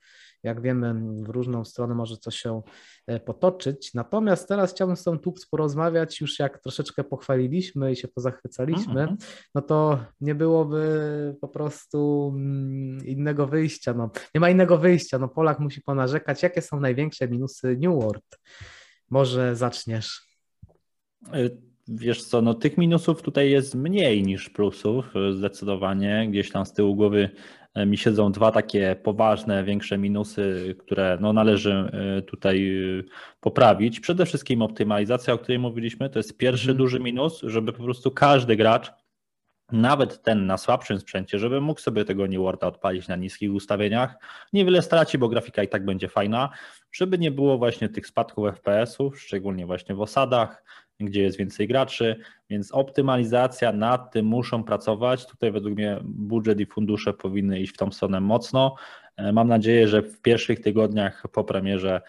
[0.47, 2.63] jak wiemy, w różną stronę może to się
[3.07, 3.95] e, potoczyć.
[3.95, 9.17] Natomiast teraz chciałbym z tą Tubs porozmawiać, już jak troszeczkę pochwaliliśmy i się pozachwycaliśmy, mm
[9.17, 9.49] -hmm.
[9.55, 13.95] no to nie byłoby po prostu mm, innego wyjścia.
[13.95, 16.43] No, nie ma innego wyjścia, no Polak musi ponarzekać.
[16.43, 18.39] Jakie są największe minusy New World?
[19.11, 20.27] Może zaczniesz.
[21.33, 21.49] E,
[21.89, 26.27] wiesz co, no tych minusów tutaj jest mniej niż plusów, e, zdecydowanie.
[26.31, 27.31] Gdzieś tam z tyłu głowy
[27.87, 33.03] mi siedzą dwa takie poważne, większe minusy, które no, należy e, tutaj e,
[33.41, 34.01] poprawić.
[34.01, 36.79] Przede wszystkim optymalizacja, o której mówiliśmy, to jest pierwszy hmm.
[36.79, 38.93] duży minus, żeby po prostu każdy gracz
[39.73, 44.15] nawet ten na słabszym sprzęcie, żeby mógł sobie tego New Worlda odpalić na niskich ustawieniach,
[44.53, 46.51] niewiele straci, bo grafika i tak będzie fajna,
[46.93, 50.65] żeby nie było właśnie tych spadków FPS-ów, szczególnie właśnie w osadach,
[51.01, 52.17] gdzie jest więcej graczy,
[52.51, 55.27] więc optymalizacja nad tym muszą pracować.
[55.27, 58.75] Tutaj według mnie budżet i fundusze powinny iść w tą stronę mocno.
[59.17, 62.01] E, mam nadzieję, że w pierwszych tygodniach po premierze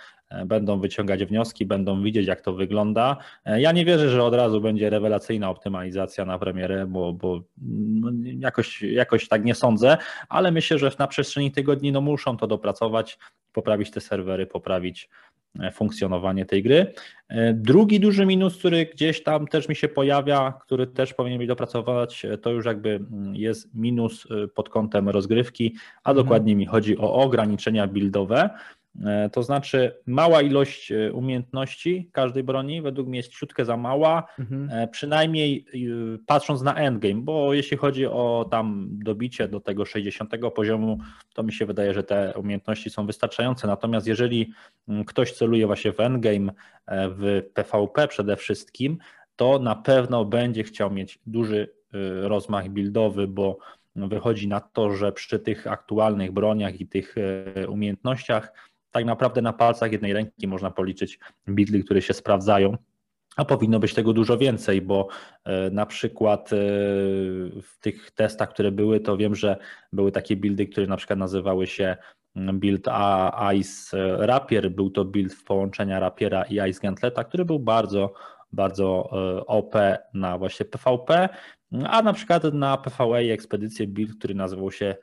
[0.46, 3.18] będą wyciągać wnioski, będą widzieć, jak to wygląda.
[3.46, 8.12] E, ja nie wierzę, że od razu będzie rewelacyjna optymalizacja na premierę, bo, bo no,
[8.24, 9.98] jakoś, jakoś tak nie sądzę,
[10.30, 13.18] ale myślę, że na przestrzeni tygodni no, muszą to dopracować,
[13.54, 15.10] poprawić te serwery, poprawić
[15.74, 16.94] funkcjonowanie tej gry.
[17.54, 22.26] Drugi duży minus, który gdzieś tam też mi się pojawia, który też powinien być dopracować,
[22.42, 26.26] to już jakby mm, jest minus pod kątem rozgrywki, a mhm.
[26.26, 28.50] dokładnie mi chodzi o ograniczenia buildowe.
[29.06, 34.28] E, to znaczy, mała ilość e, umiejętności każdej broni według mnie jest ciutkę za mała,
[34.40, 34.70] mhm.
[34.72, 35.66] E, przynajmniej
[36.26, 40.98] patrząc na endgame, bo jeśli chodzi o tam dobicie do tego 60 poziomu,
[41.34, 43.68] to mi się wydaje, że te umiejętności są wystarczające.
[43.68, 44.52] Natomiast jeżeli
[44.88, 46.52] mm, ktoś celuje właśnie w endgame,
[46.90, 48.98] w PvP przede wszystkim,
[49.36, 51.74] to na pewno będzie chciał mieć duży
[52.22, 53.58] rozmach buildowy, bo
[53.96, 57.16] wychodzi na to, że przy tych aktualnych broniach i tych
[57.68, 58.52] umiejętnościach
[58.92, 61.20] tak naprawdę na palcach jednej ręki można policzyć
[61.50, 62.78] bidly, które się sprawdzają.
[63.38, 65.08] A powinno być tego dużo więcej, bo
[65.44, 66.56] e, na przykład e,
[67.62, 69.58] w tych testach, które były, to wiem, że
[69.94, 71.98] były takie buildy, które na przykład nazywały się
[72.36, 72.88] mm, build
[73.56, 74.72] Ice Rapier.
[74.72, 78.14] Był to build w połączenia Rapiera i Ice Gantleta, który był bardzo,
[78.52, 79.76] bardzo e, OP
[80.14, 81.30] na właśnie PvP,
[81.86, 84.96] a na przykład na PvE i ekspedycję build, który nazywał się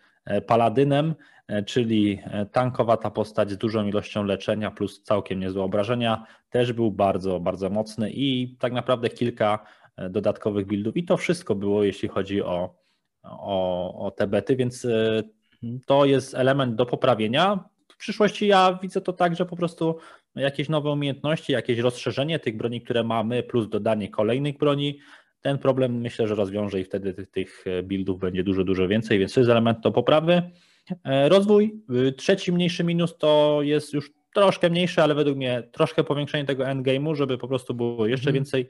[0.46, 1.33] Paladynem, E,
[1.66, 7.40] czyli e, tankowata postać z dużą ilością leczenia plus całkiem niezłe obrażenia, też był bardzo,
[7.40, 12.42] bardzo mocny i tak naprawdę kilka e, dodatkowych buildów i to wszystko było, jeśli chodzi
[12.42, 12.74] o,
[13.22, 14.86] o, o te bety, więc
[15.86, 17.64] to jest element do poprawienia.
[17.88, 19.98] W przyszłości ja widzę to tak, że po prostu
[20.36, 24.98] jakieś nowe umiejętności, jakieś rozszerzenie tych broni, które mamy, plus dodanie kolejnych broni,
[25.40, 29.40] ten problem myślę, że rozwiąże i wtedy tych buildów będzie dużo, dużo więcej, więc to
[29.40, 30.42] jest element do poprawy.
[31.04, 31.82] E, rozwój.
[32.08, 36.64] Y, trzeci mniejszy minus to jest już troszkę mniejszy, ale według mnie troszkę powiększenie tego
[36.64, 38.34] endgame'u, żeby po prostu było jeszcze mhm.
[38.34, 38.68] więcej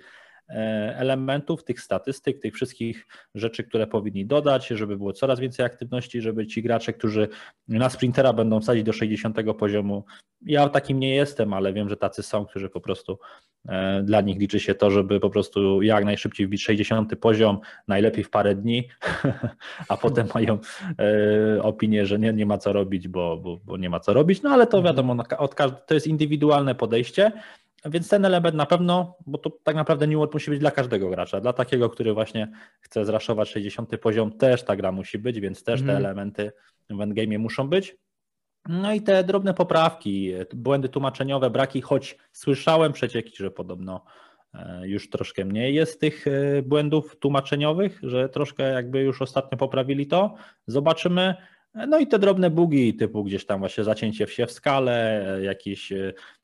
[0.97, 6.47] elementów, tych statystyk, tych wszystkich rzeczy, które powinni dodać, żeby było coraz więcej aktywności, żeby
[6.47, 7.29] ci gracze, którzy
[7.69, 10.05] na sprintera będą wsadzić do 60 poziomu,
[10.47, 13.19] ja takim nie jestem, ale wiem, że tacy są, którzy po prostu
[13.69, 18.25] e, dla nich liczy się to, żeby po prostu jak najszybciej wbić 60 poziom, najlepiej
[18.25, 18.89] w parę dni,
[19.89, 20.59] a potem mają
[20.99, 24.43] e, opinię, że nie, nie ma co robić, bo, bo, bo nie ma co robić,
[24.43, 24.95] no ale to mhm.
[24.95, 27.33] wiadomo, od, to jest indywidualne podejście.
[27.85, 31.11] Więc ten element na pewno, bo to tak naprawdę New World musi być dla każdego
[31.11, 31.41] gracza.
[31.41, 35.81] Dla takiego, który właśnie chce zraszować 60 poziom, też ta gra musi być, więc też
[35.81, 35.87] mm.
[35.87, 36.05] te mhm.
[36.05, 36.53] elementy
[36.91, 37.97] w endgame muszą być.
[38.69, 44.05] No i te drobne poprawki, błędy tłumaczeniowe, braki, choć słyszałem przecieki, że podobno
[44.55, 50.07] e, już troszkę mniej jest tych e, błędów tłumaczeniowych, że troszkę jakby już ostatnio poprawili
[50.07, 50.35] to.
[50.67, 51.35] Zobaczymy.
[51.89, 56.13] No i te drobne bugi, typu gdzieś tam właśnie zacięcie się w skale, jakieś e,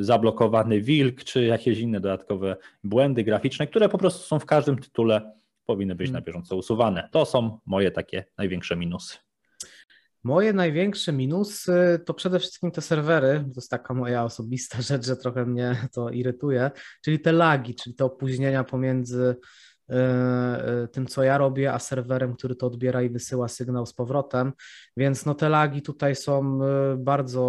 [0.00, 5.32] zablokowany wilk, czy jakieś inne dodatkowe błędy graficzne, które po prostu są w każdym tytule,
[5.66, 6.24] powinny być na hmm.
[6.24, 7.08] bieżąco usuwane.
[7.12, 9.18] To są moje takie największe minusy.
[10.24, 13.44] Moje największe minusy to przede wszystkim te serwery.
[13.48, 16.70] To jest taka moja osobista rzecz, że trochę mnie to irytuje,
[17.04, 19.73] czyli te lagi, czyli te opóźnienia pomiędzy E, e,
[20.92, 24.52] tym, co ja robię, a serwerem, który to odbiera i wysyła sygnał z powrotem.
[24.96, 27.44] Więc no te lagi tutaj są e, bardzo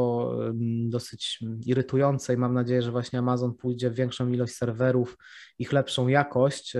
[0.89, 5.17] dosyć irytujące i mam nadzieję, że właśnie Amazon pójdzie w większą ilość serwerów,
[5.60, 6.74] ich lepszą jakość,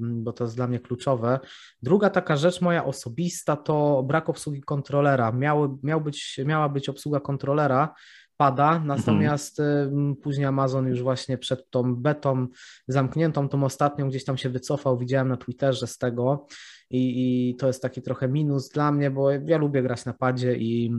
[0.00, 1.40] bo to jest dla mnie kluczowe.
[1.82, 5.32] Druga taka rzecz moja osobista to brak obsługi kontrolera.
[5.32, 7.94] Miały, miał być, miała być obsługa kontrolera,
[8.42, 10.16] pada, natomiast mhm.
[10.16, 12.46] później Amazon już właśnie przed tą betą
[12.88, 16.46] zamkniętą, tą ostatnią gdzieś tam się wycofał, widziałem na Twitterze z tego
[16.90, 20.56] i, i to jest taki trochę minus dla mnie, bo ja lubię grać na padzie
[20.56, 20.92] i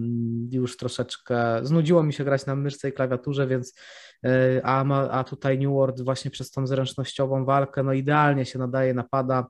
[0.51, 3.73] już troszeczkę znudziło mi się grać na myszce i klawiaturze, więc
[4.25, 8.93] y, a, a tutaj New World właśnie przez tą zręcznościową walkę no idealnie się nadaje
[8.93, 9.47] na pada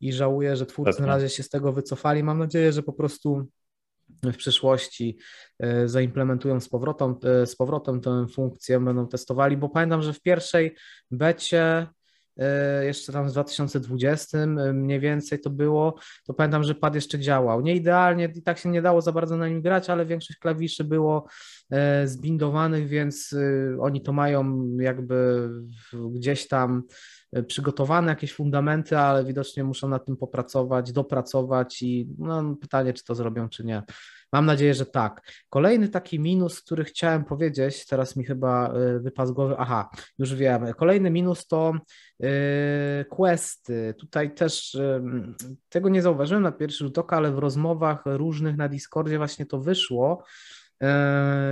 [0.00, 2.22] i żałuję, że twórcy na razie się z tego wycofali.
[2.22, 3.46] Mam nadzieję, że po prostu
[4.22, 5.18] w przyszłości
[5.58, 10.22] e, zaimplementują z powrotem, e, z powrotem tę funkcję, będą testowali, bo pamiętam, że w
[10.22, 10.76] pierwszej
[11.10, 11.86] becie
[12.36, 17.60] e, jeszcze tam w 2020 mniej więcej to było, to pamiętam, że pad jeszcze działał.
[17.60, 20.84] Nie idealnie i tak się nie dało za bardzo na nim grać, ale większość klawiszy
[20.84, 21.26] było
[22.04, 23.34] zbindowanych, więc
[23.80, 25.48] oni to mają jakby
[25.92, 26.82] gdzieś tam
[27.46, 33.14] przygotowane jakieś fundamenty, ale widocznie muszą nad tym popracować, dopracować i no, pytanie, czy to
[33.14, 33.82] zrobią, czy nie.
[34.32, 35.22] Mam nadzieję, że tak.
[35.50, 40.34] Kolejny taki minus, który chciałem powiedzieć, teraz mi chyba y, wypadł z głowy, aha, już
[40.34, 40.74] wiem.
[40.74, 41.74] Kolejny minus to
[42.20, 42.28] yy,
[43.10, 43.94] questy.
[43.98, 44.78] Tutaj też
[45.68, 49.60] tego nie zauważyłem na pierwszy rzut oka, ale w rozmowach różnych na Discordzie właśnie to
[49.60, 50.57] wyszło, E,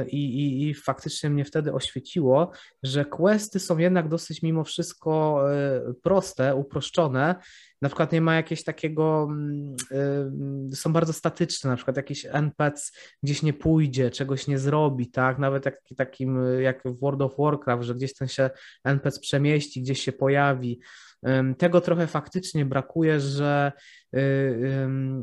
[0.08, 2.50] I, i, I, faktycznie mnie wtedy oświeciło,
[2.82, 7.34] że questy są jednak dosyć mimo wszystko e, proste, uproszczone.
[7.82, 9.76] Na przykład nie ma jakiegoś takiego, mm,
[10.72, 15.38] e, są bardzo statyczne, na przykład jakiś NPC gdzieś nie pójdzie, czegoś nie zrobi, tak?
[15.38, 18.50] Nawet jak, takim jak w World of Warcraft, że gdzieś ten się
[18.84, 20.80] NPC przemieści, gdzieś się pojawi.
[21.58, 23.72] Tego trochę faktycznie brakuje, że,
[24.16, 24.58] y,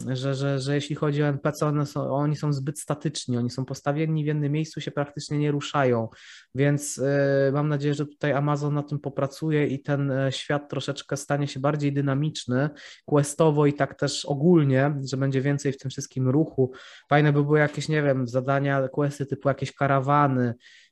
[0.07, 3.65] że, że, że jeśli chodzi o NPC, one są, oni są zbyt statyczni, oni są
[3.65, 6.09] postawieni w jednym miejscu, się praktycznie nie ruszają,
[6.55, 11.17] więc y, mam nadzieję, że tutaj Amazon na tym popracuje i ten e, świat troszeczkę
[11.17, 12.69] stanie się bardziej dynamiczny,
[13.05, 16.71] questowo i tak też ogólnie, że będzie więcej w tym wszystkim ruchu.
[17.09, 20.82] Fajne by były jakieś, nie wiem, zadania, questy typu jakieś karawany, E,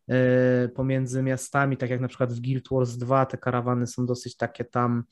[0.75, 4.65] pomiędzy miastami, tak jak na przykład w Guild Wars 2 te karawany są dosyć takie
[4.65, 5.03] tam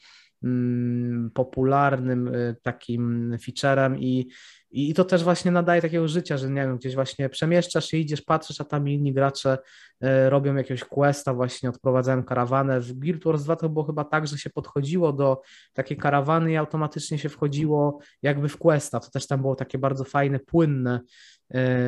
[0.43, 4.29] mm, popularnym e, takim featurem i,
[4.71, 8.21] i to też właśnie nadaje takiego życia, że nie wiem, gdzieś właśnie przemieszczasz się, idziesz,
[8.21, 9.57] patrzysz, a tam inni gracze
[10.01, 12.79] e, robią jakiegoś questa, właśnie odprowadzają karawanę.
[12.79, 15.41] W Guild Wars 2 to było chyba tak, że się podchodziło do
[15.73, 18.99] takiej karawany i automatycznie się wchodziło jakby w questa.
[18.99, 20.99] To też tam było takie bardzo fajne, płynne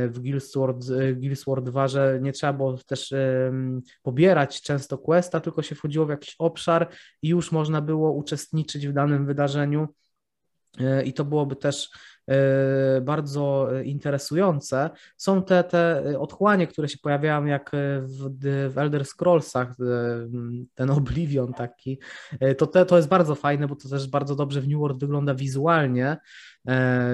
[0.09, 3.13] w Guildsword, Guildsword 2, że nie trzeba było też
[4.03, 6.89] pobierać często questa, tylko się wchodziło w jakiś obszar
[7.21, 9.87] i już można było uczestniczyć w danym wydarzeniu
[10.79, 11.89] e, i to byłoby też
[12.27, 14.89] e, bardzo interesujące.
[15.17, 17.71] Są te, te otchłanie, które się pojawiają jak
[18.01, 18.29] w,
[18.73, 19.75] w Elder Scrollsach,
[20.75, 21.99] ten Oblivion taki.
[22.39, 24.99] E, to, te, to jest bardzo fajne, bo to też bardzo dobrze w New World
[24.99, 26.17] wygląda wizualnie E,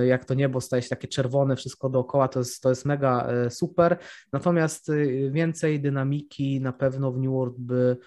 [0.08, 3.50] jak to niebo staje się takie czerwone, wszystko dookoła, to jest, to jest mega e,
[3.50, 3.98] super.
[4.34, 4.96] Natomiast e,
[5.32, 7.98] więcej dynamiki na pewno w New World by,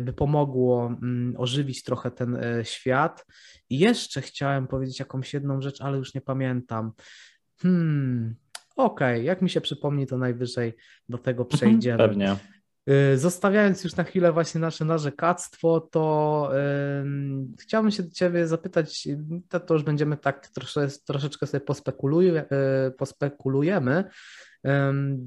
[0.00, 3.26] by pomogło mm, ożywić trochę ten świat.
[3.70, 6.92] I jeszcze chciałem powiedzieć jakąś jedną rzecz, ale już nie pamiętam.
[7.62, 8.34] Hmm,
[8.76, 9.24] okej, okay.
[9.24, 10.74] jak mi się przypomni, to najwyżej
[11.08, 11.98] do tego mhm, przejdziemy.
[11.98, 12.36] Pewnie.
[12.88, 19.08] Y, zostawiając już na chwilę właśnie nasze narzekactwo, to yy, chciałbym się do Ciebie zapytać,
[19.48, 22.44] to, to już będziemy tak trosze, troszeczkę sobie pospekuluj, yy,
[22.98, 24.04] pospekulujemy,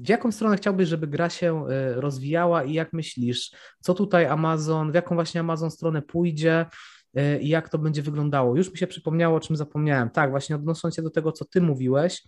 [0.02, 4.92] w jaką stronę chciałbyś, żeby gra się y, rozwijała i jak myślisz, co tutaj Amazon,
[4.92, 6.66] w jaką właśnie Amazon stronę pójdzie,
[7.40, 8.56] i jak to będzie wyglądało.
[8.56, 10.10] Już mi się przypomniało, o czym zapomniałem.
[10.10, 12.22] Tak, właśnie odnosząc się do tego, co ty mówiłeś,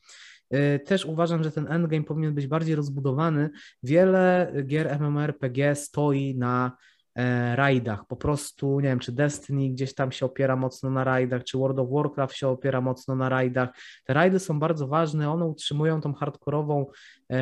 [0.85, 3.51] też uważam, że ten endgame powinien być bardziej rozbudowany.
[3.83, 6.77] Wiele gier MMORPG stoi na
[7.15, 8.07] e, rajdach.
[8.07, 11.79] Po prostu, nie wiem, czy Destiny gdzieś tam się opiera mocno na rajdach, czy World
[11.79, 13.69] of Warcraft się opiera mocno na rajdach.
[14.05, 16.87] Te rajdy są bardzo ważne, one utrzymują tą hardkorową,
[17.31, 17.35] e,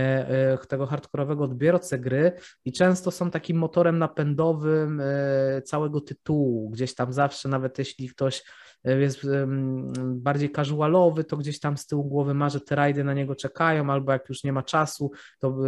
[0.53, 2.33] e, tego hardkorowego odbiorcę gry
[2.65, 5.03] i często są takim motorem napędowym
[5.65, 6.71] całego tytułu.
[6.71, 8.43] Gdzieś tam zawsze, nawet jeśli ktoś
[8.85, 9.27] jest
[10.05, 13.91] bardziej casualowy, to gdzieś tam z tyłu głowy ma, że te rajdy na niego czekają,
[13.91, 15.59] albo jak już nie ma czasu, to,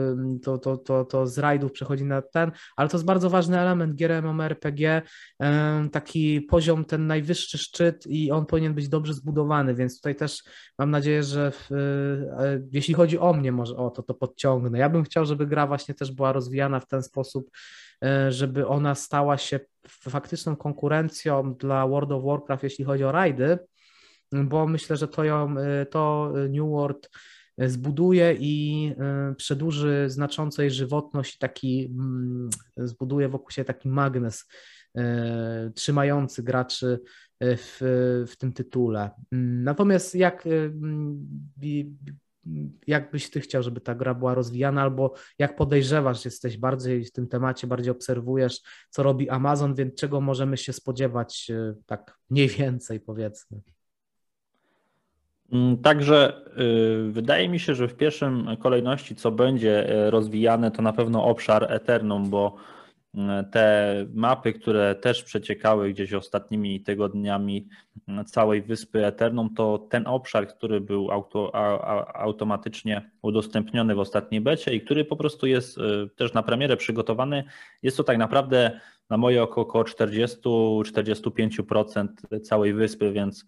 [0.43, 3.95] to, to, to, to z rajdów przechodzi na ten, ale to jest bardzo ważny element
[3.95, 5.03] gier MMORPG,
[5.93, 10.43] taki poziom, ten najwyższy szczyt i on powinien być dobrze zbudowany, więc tutaj też
[10.79, 14.79] mam nadzieję, że w, e, jeśli chodzi o mnie, może o to, to podciągnę.
[14.79, 17.51] Ja bym chciał, żeby gra właśnie też była rozwijana w ten sposób,
[17.94, 17.94] E,
[18.29, 23.59] żeby ona stała się faktyczną konkurencją dla World of Warcraft, jeśli chodzi o rajdy,
[24.33, 27.11] bo myślę, że to, ją, e, to New World
[27.59, 34.49] zbuduje i e, przedłuży znacząco jej żywotność taki mm, zbuduje wokół siebie taki magnes
[35.75, 37.01] trzymający graczy
[37.41, 37.77] w,
[38.29, 39.11] w tym tytule.
[39.33, 40.45] Natomiast jak
[42.87, 47.13] jak byś ty chciał, żeby ta gra była rozwijana, albo jak podejrzewasz, jesteś bardziej w
[47.13, 52.49] tym temacie, bardziej obserwujesz, co robi Amazon, więc czego możemy się spodziewać e, tak mniej
[52.49, 53.61] więcej powiedzmy.
[55.53, 56.45] Mm, także
[57.09, 61.25] y, wydaje mi się, że w pierwszym kolejności, co będzie e, rozwijane, to na pewno
[61.25, 62.57] obszar Eternum, bo
[63.51, 67.69] te mapy, które też przeciekały gdzieś ostatnimi tygodniami
[68.27, 74.75] całej wyspy Eternum, to ten obszar, który był auto, a, automatycznie udostępniony w ostatniej becie
[74.75, 77.45] i który po prostu jest y, też na premierę przygotowany,
[77.83, 82.07] jest to tak naprawdę na moje oko około 40-45%
[82.43, 83.47] całej wyspy, więc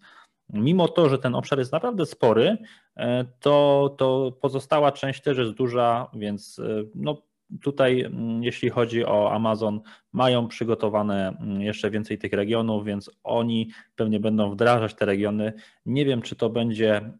[0.49, 2.57] mimo to, że ten obszar jest naprawdę spory,
[2.97, 3.01] y,
[3.39, 7.26] to, to pozostała część też jest duża, więc y, no,
[7.61, 9.81] tutaj, mm, jeśli chodzi o Amazon,
[10.13, 15.53] mają przygotowane mm, jeszcze więcej tych regionów, więc oni pewnie będą wdrażać te regiony.
[15.85, 17.11] Nie wiem, czy to będzie,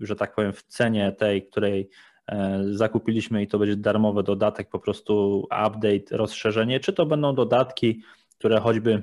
[0.00, 1.88] że tak powiem, w cenie tej, której
[2.26, 8.02] e, zakupiliśmy i to będzie darmowy dodatek, po prostu update, rozszerzenie, czy to będą dodatki,
[8.38, 9.02] które choćby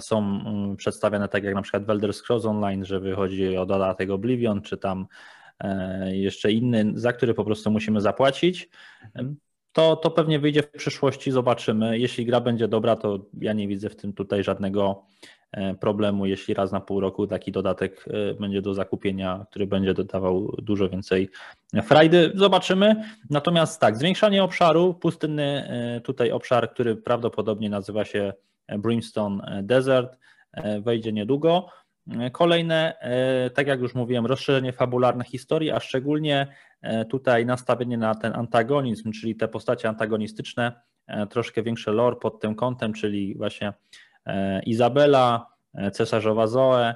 [0.00, 0.44] są
[0.76, 2.12] przedstawiane tak jak na przykład w Elder
[2.44, 5.06] Online, że wychodzi o dodatek Oblivion, czy tam
[6.12, 8.68] jeszcze inny, za który po prostu musimy zapłacić.
[9.72, 11.98] To, to pewnie wyjdzie w przyszłości, zobaczymy.
[11.98, 15.02] Jeśli gra będzie dobra, to ja nie widzę w tym tutaj żadnego
[15.52, 19.94] e, problemu, jeśli raz na pół roku taki dodatek e, będzie do zakupienia, który będzie
[19.94, 21.28] dodawał dużo więcej
[21.82, 22.32] frajdy.
[22.34, 23.04] Zobaczymy.
[23.30, 25.68] Natomiast tak, zwiększanie obszaru, pustynny
[26.04, 28.32] tutaj obszar, który prawdopodobnie nazywa się
[28.78, 30.18] Brimstone Desert,
[30.80, 31.68] wejdzie niedługo.
[32.32, 36.46] Kolejne, e, tak jak już mówiłem, rozszerzenie fabularne historii, a szczególnie
[36.82, 40.72] e, tutaj nastawienie na ten antagonizm, czyli te postacie antagonistyczne,
[41.06, 43.72] e, troszkę większe lore pod tym kątem, czyli właśnie
[44.66, 45.46] Izabela,
[45.92, 46.94] cesarzowa Zoe,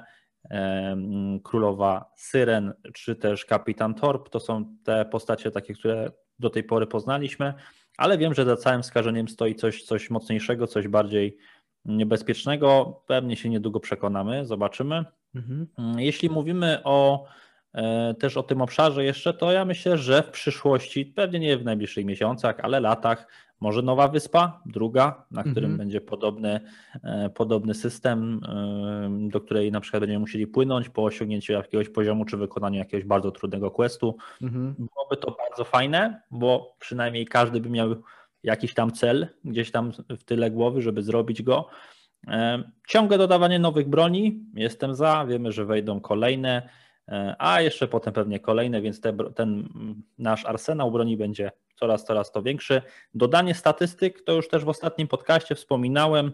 [1.43, 6.87] królowa Syren, czy też kapitan Torp, to są te postacie takie, które do tej pory
[6.87, 7.53] poznaliśmy,
[7.97, 11.37] ale wiem, że za całym skażeniem stoi coś, coś mocniejszego, coś bardziej
[11.87, 13.01] niebezpiecznego.
[13.07, 15.05] Pewnie się niedługo przekonamy, zobaczymy.
[15.35, 15.67] Mhm.
[15.97, 17.25] Jeśli mówimy o
[17.73, 21.65] e, też o tym obszarze jeszcze, to ja myślę, że w przyszłości, pewnie nie w
[21.65, 23.27] najbliższych miesiącach, ale latach,
[23.59, 25.77] może nowa wyspa, druga, na którym mhm.
[25.77, 26.59] będzie podobny,
[27.03, 32.25] e, podobny system, e, do której na przykład będziemy musieli płynąć po osiągnięciu jakiegoś poziomu
[32.25, 34.17] czy wykonaniu jakiegoś bardzo trudnego questu.
[34.41, 34.73] Mhm.
[34.73, 37.95] Byłoby to bardzo fajne, bo przynajmniej każdy by miał
[38.47, 41.69] jakiś tam cel gdzieś tam w tyle głowy, żeby zrobić go.
[42.27, 46.69] E, ciągle dodawanie nowych broni, jestem za, wiemy, że wejdą kolejne,
[47.07, 49.69] e, a jeszcze potem pewnie kolejne, więc te, ten
[50.17, 52.81] nasz arsenał broni będzie coraz, coraz to większy.
[53.13, 56.31] Dodanie statystyk, to już też w ostatnim podcaście wspominałem,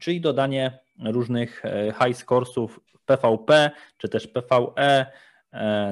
[0.00, 5.06] czyli dodanie różnych e, high scoresów PvP czy też PvE,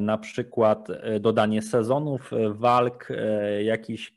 [0.01, 3.09] na przykład e, dodanie sezonów e, walk
[3.65, 4.13] jakichś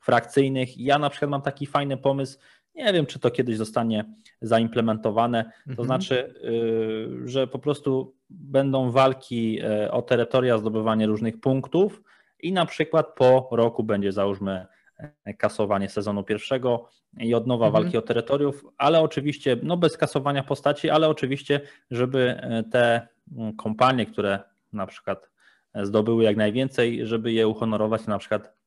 [0.00, 0.78] frakcyjnych.
[0.78, 2.38] Ja na przykład mam taki fajny pomysł,
[2.74, 4.04] nie wiem, czy to kiedyś zostanie
[4.40, 5.44] zaimplementowane.
[5.44, 5.86] To mhm.
[5.86, 6.34] znaczy,
[7.24, 9.60] że po prostu będą walki
[9.90, 12.02] o terytoria, zdobywanie różnych punktów
[12.40, 14.66] i na przykład po roku będzie załóżmy
[15.38, 16.88] kasowanie sezonu pierwszego
[17.20, 17.82] i od nowa mhm.
[17.82, 21.60] walki o terytoriów, ale oczywiście, no bez kasowania postaci, ale oczywiście,
[21.90, 22.40] żeby
[22.72, 23.08] te
[23.56, 24.40] kompanie, które
[24.72, 25.30] na przykład
[25.74, 28.58] zdobyły jak najwięcej, żeby je uhonorować, na przykład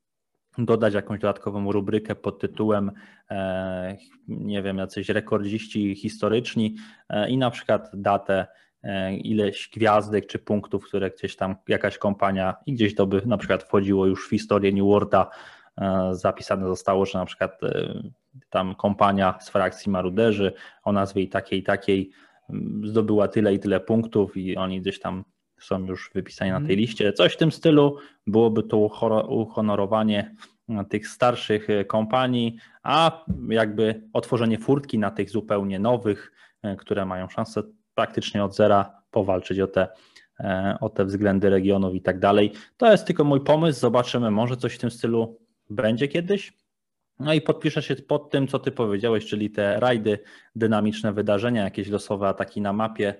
[0.57, 2.91] dodać jakąś dodatkową rubrykę pod tytułem,
[3.32, 3.97] e,
[4.28, 6.76] nie wiem, jacyś rekordziści historyczni
[7.09, 8.47] e, i na przykład datę
[8.84, 13.38] e, ileś gwiazdek czy punktów, które gdzieś tam jakaś kompania i gdzieś to by na
[13.38, 15.30] przykład wchodziło już w historię New Worlda,
[16.12, 17.62] zapisane zostało, że na przykład
[18.49, 20.53] tam kompania z frakcji maruderzy
[20.84, 22.12] o nazwie takiej i takiej
[22.84, 25.24] zdobyła tyle i tyle punktów i oni gdzieś tam
[25.60, 26.80] są już wypisani na tej mhm.
[26.80, 27.14] liście.
[27.14, 27.97] Coś w tym stylu
[28.28, 28.78] byłoby to
[29.30, 30.36] uhonorowanie
[30.89, 36.32] tych starszych e, kompanii, a jakby otworzenie furtki na tych zupełnie nowych,
[36.64, 37.64] e, które mają szansę
[37.95, 39.88] praktycznie od zera powalczyć o te,
[40.39, 42.52] e, o te względy regionów i tak dalej.
[42.78, 45.39] To jest tylko mój pomysł, zobaczymy, może coś w tym stylu
[45.70, 46.54] będzie kiedyś.
[47.22, 50.19] No i podpiszę się pod tym, co ty powiedziałeś, czyli te rajdy,
[50.55, 53.15] dynamiczne wydarzenia, jakieś losowe ataki na mapie.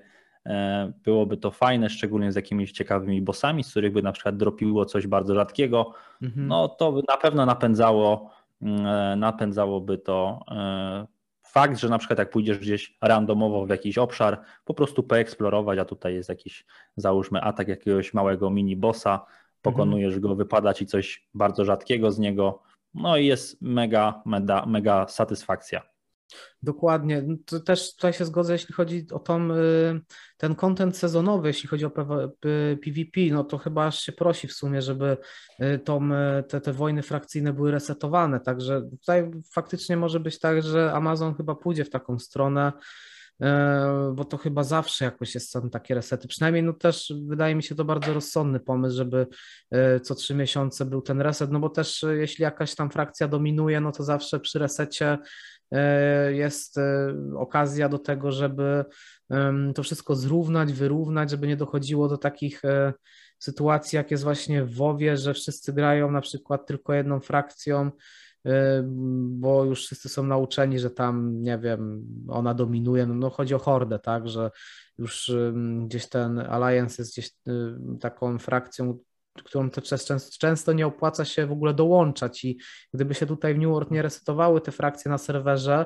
[0.45, 4.86] E, byłoby to fajne, szczególnie z jakimiś ciekawymi bossami, z których by na przykład dropiło
[4.86, 5.93] coś bardzo rzadkiego.
[6.22, 6.47] Mhm.
[6.47, 8.32] No to by na pewno napędzało,
[8.62, 11.08] mm, e, napędzałoby to e,
[11.43, 15.86] fakt, że na przykład jak pójdziesz gdzieś randomowo w jakiś obszar, po prostu poeksplorować, a
[15.86, 19.26] tutaj jest jakiś, załóżmy, atak jakiegoś małego mini bossa,
[19.62, 20.22] pokonujesz mhm.
[20.22, 22.62] go, wypada ci coś bardzo rzadkiego z niego,
[22.94, 25.92] no i jest mega, mega, mega satysfakcja.
[26.64, 27.22] Dokładnie.
[27.22, 30.02] No to też tutaj się zgodzę, jeśli chodzi o y,
[30.38, 34.82] ten kontent sezonowy, jeśli chodzi o PvP, no to chyba aż się prosi w sumie,
[34.82, 35.18] żeby
[35.62, 38.39] y, tą, y, te, te wojny frakcyjne były resetowane.
[38.39, 42.72] Także tutaj faktycznie może być tak, że Amazon chyba pójdzie w taką stronę,
[44.14, 46.28] bo to chyba zawsze jakoś jest, są takie resety.
[46.28, 49.28] Przynajmniej no też wydaje mi się to bardzo rozsądny pomysł, żeby
[49.72, 53.28] e, co trzy miesiące był ten reset, no bo też e, jeśli jakaś tam frakcja
[53.28, 55.18] dominuje, no to zawsze przy resecie
[56.30, 56.80] jest
[57.38, 58.86] okazja do tego, żeby
[59.76, 62.62] to wszystko zrównać, wyrównać, żeby nie dochodziło do takich
[63.39, 67.92] sytuacji, jak jest właśnie w WoWie, że wszyscy grają na przykład tylko jedną frakcją,
[69.14, 73.60] bo już wszyscy są nauczeni, że tam, nie wiem, ona dominuje, no, no chodzi o
[73.60, 74.52] hordę, tak, że
[74.98, 75.32] już
[75.86, 77.32] gdzieś ten Alliance jest gdzieś
[78.00, 78.98] taką frakcją,
[79.44, 79.82] którą to
[80.39, 82.60] często, nie opłaca się w ogóle dołączać i
[82.94, 85.86] gdyby się tutaj w New World nie resetowały te frakcje na serwerze,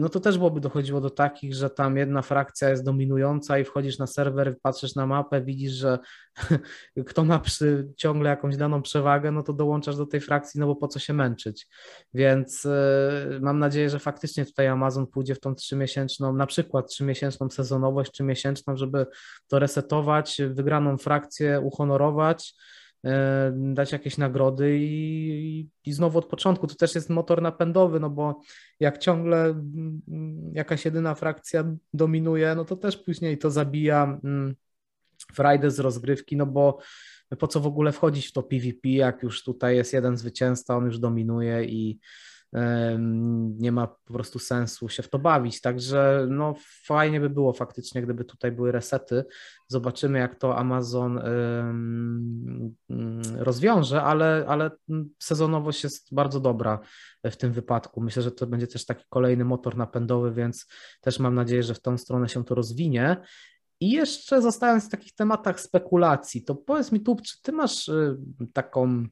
[0.00, 3.98] no to też byłoby dochodziło do takich, że tam jedna frakcja jest dominująca i wchodzisz
[3.98, 5.98] na serwer, patrzysz na mapę, widzisz, że
[7.08, 10.76] kto ma przy, ciągle jakąś daną przewagę, no to dołączasz do tej frakcji, no bo
[10.76, 11.68] po co się męczyć.
[12.14, 12.70] Więc y,
[13.40, 18.76] mam nadzieję, że faktycznie tutaj Amazon pójdzie w tą trzymiesięczną, na przykład trzymiesięczną sezonowość, trzymiesięczną,
[18.76, 19.06] żeby
[19.48, 22.79] to resetować, wygraną frakcję uhonorować, E,
[23.52, 26.66] dać jakieś nagrody i, i znowu od początku.
[26.66, 28.40] To też jest motor napędowy, no bo
[28.80, 30.02] jak ciągle mm,
[30.54, 34.54] jakaś jedyna frakcja dominuje, no to też później to zabija mm,
[35.34, 36.78] frajdę z rozgrywki, no bo
[37.38, 40.84] po co w ogóle wchodzić w to PvP, jak już tutaj jest jeden zwycięzca, on
[40.84, 41.98] już dominuje i
[43.58, 45.60] nie ma po prostu sensu się w to bawić.
[45.60, 49.24] Także no, fajnie by było faktycznie, gdyby tutaj były resety.
[49.68, 51.20] Zobaczymy, jak to Amazon
[53.36, 54.70] rozwiąże, ale, ale
[55.18, 56.80] sezonowość jest bardzo dobra
[57.24, 58.00] w tym wypadku.
[58.00, 60.66] Myślę, że to będzie też taki kolejny motor napędowy, więc
[61.00, 63.16] też mam nadzieję, że w tą stronę się to rozwinie.
[63.80, 68.16] I jeszcze zostając w takich tematach spekulacji, to powiedz mi tu, czy ty masz y,
[68.52, 69.06] taką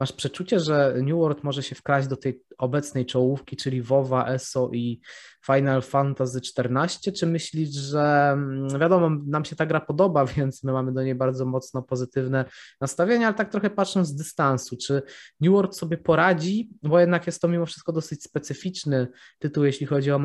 [0.00, 4.70] Masz przeczucie, że New World może się wkraść do tej obecnej czołówki, czyli WoWa, ESO
[4.72, 5.00] i
[5.46, 7.12] Final Fantasy XIV?
[7.12, 11.14] Czy myślisz, że mm, wiadomo, nam się ta gra podoba, więc my mamy do niej
[11.14, 12.44] bardzo mocno pozytywne
[12.80, 15.02] nastawienie, ale tak trochę patrząc z dystansu, czy
[15.40, 20.12] New World sobie poradzi, bo jednak jest to mimo wszystko dosyć specyficzny tytuł, jeśli chodzi
[20.12, 20.20] o,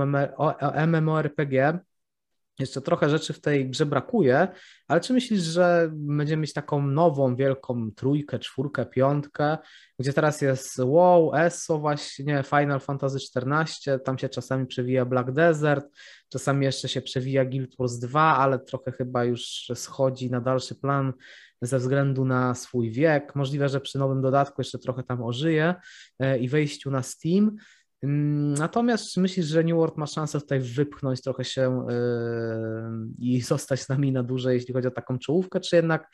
[0.88, 1.80] MMORPG,
[2.60, 4.48] jeszcze trochę rzeczy w tej grze brakuje,
[4.88, 9.58] ale czy myślisz, że będziemy mieć taką nową, wielką trójkę, czwórkę, piątkę,
[10.00, 15.86] gdzie teraz jest WoW, ESO właśnie, Final Fantasy XIV, tam się czasami przewija Black Desert,
[16.30, 21.14] czasami jeszcze się przewija Guild Wars 2, ale trochę chyba już schodzi na dalszy plan
[21.62, 23.36] ze względu na swój wiek.
[23.36, 25.76] Możliwe, że przy nowym dodatku jeszcze trochę tam ożyje
[26.20, 27.56] e, i wejściu na Steam.
[28.04, 31.96] Mm, natomiast myślisz, że New World ma szansę tutaj wypchnąć trochę się yy,
[33.18, 36.10] i zostać z nami na dłużej, jeśli chodzi o taką czołówkę, czy jednak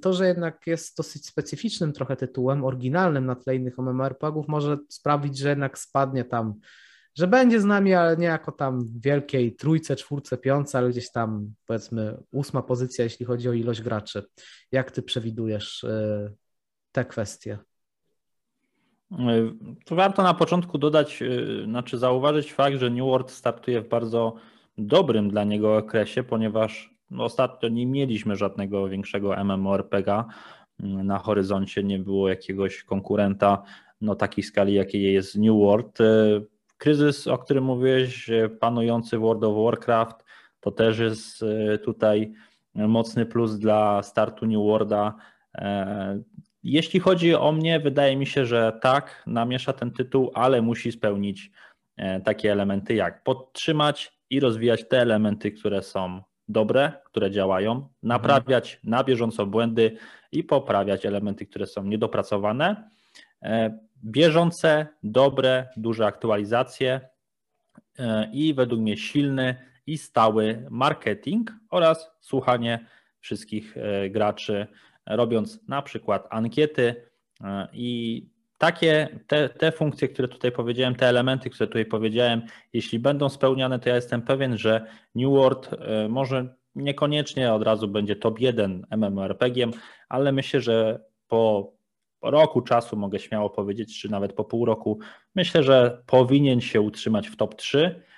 [0.00, 5.38] to, że jednak jest dosyć specyficznym trochę tytułem, oryginalnym na tle innych MMORPG-ów, może sprawić,
[5.38, 6.54] że jednak spadnie tam,
[7.18, 11.54] że będzie z nami, ale nie jako tam wielkiej trójce, czwórce, piące, ale gdzieś tam
[11.66, 14.24] powiedzmy ósma pozycja, jeśli chodzi o ilość graczy.
[14.72, 16.34] Jak ty przewidujesz yy,
[16.92, 17.58] te kwestie?
[19.84, 24.34] Tu warto na początku dodać, y, znaczy zauważyć fakt, że New World startuje w bardzo
[24.78, 30.24] dobrym dla niego okresie, ponieważ ostatnio nie mieliśmy żadnego większego MMORPG
[30.78, 33.62] na horyzoncie, nie było jakiegoś konkurenta
[34.00, 36.00] no, takiej skali, jakiej jest New World.
[36.00, 36.46] Y,
[36.78, 40.24] kryzys, o którym mówiłeś, panujący World of Warcraft,
[40.60, 41.44] to też jest
[41.84, 42.32] tutaj
[42.74, 45.14] mocny plus dla startu New Worlda.
[46.62, 51.50] Jeśli chodzi o mnie, wydaje mi się, że tak, namiesza ten tytuł, ale musi spełnić
[51.96, 58.80] e, takie elementy jak podtrzymać i rozwijać te elementy, które są dobre, które działają, naprawiać
[58.84, 59.96] na bieżąco błędy
[60.32, 62.90] i poprawiać elementy, które są niedopracowane.
[63.42, 67.00] E, bieżące, dobre, duże aktualizacje
[67.98, 69.56] e, i według mnie silny
[69.86, 72.86] i stały marketing oraz słuchanie
[73.20, 73.74] wszystkich
[74.10, 74.66] graczy
[75.06, 76.94] robiąc na przykład ankiety
[77.44, 78.26] e, i
[78.58, 82.42] takie te, te funkcje, które tutaj powiedziałem, te elementy, które tutaj powiedziałem,
[82.72, 87.88] jeśli będą spełniane, to ja jestem pewien, że New World e, może niekoniecznie od razu
[87.88, 89.66] będzie top 1 MMORPG,
[90.08, 91.72] ale myślę, że po
[92.22, 94.98] roku czasu mogę śmiało powiedzieć, czy nawet po pół roku,
[95.34, 98.11] myślę, że powinien się utrzymać w top 3 E,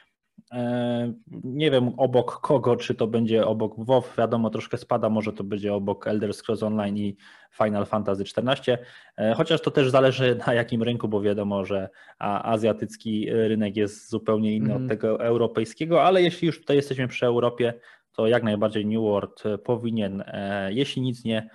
[1.45, 5.75] nie wiem obok kogo, czy to będzie obok WoW, wiadomo, troszkę spada, może to będzie
[5.75, 7.17] obok Elder Scrolls Online i
[7.53, 8.79] Final Fantasy XIV,
[9.17, 11.89] e, chociaż to też zależy na jakim rynku, bo wiadomo, że
[12.19, 14.77] azjatycki rynek jest zupełnie inny mm.
[14.77, 14.99] od mhm.
[14.99, 17.75] tego europejskiego, ale jeśli już tutaj jesteśmy przy Europie,
[18.13, 21.51] to jak najbardziej New World powinien, e, jeśli nic nie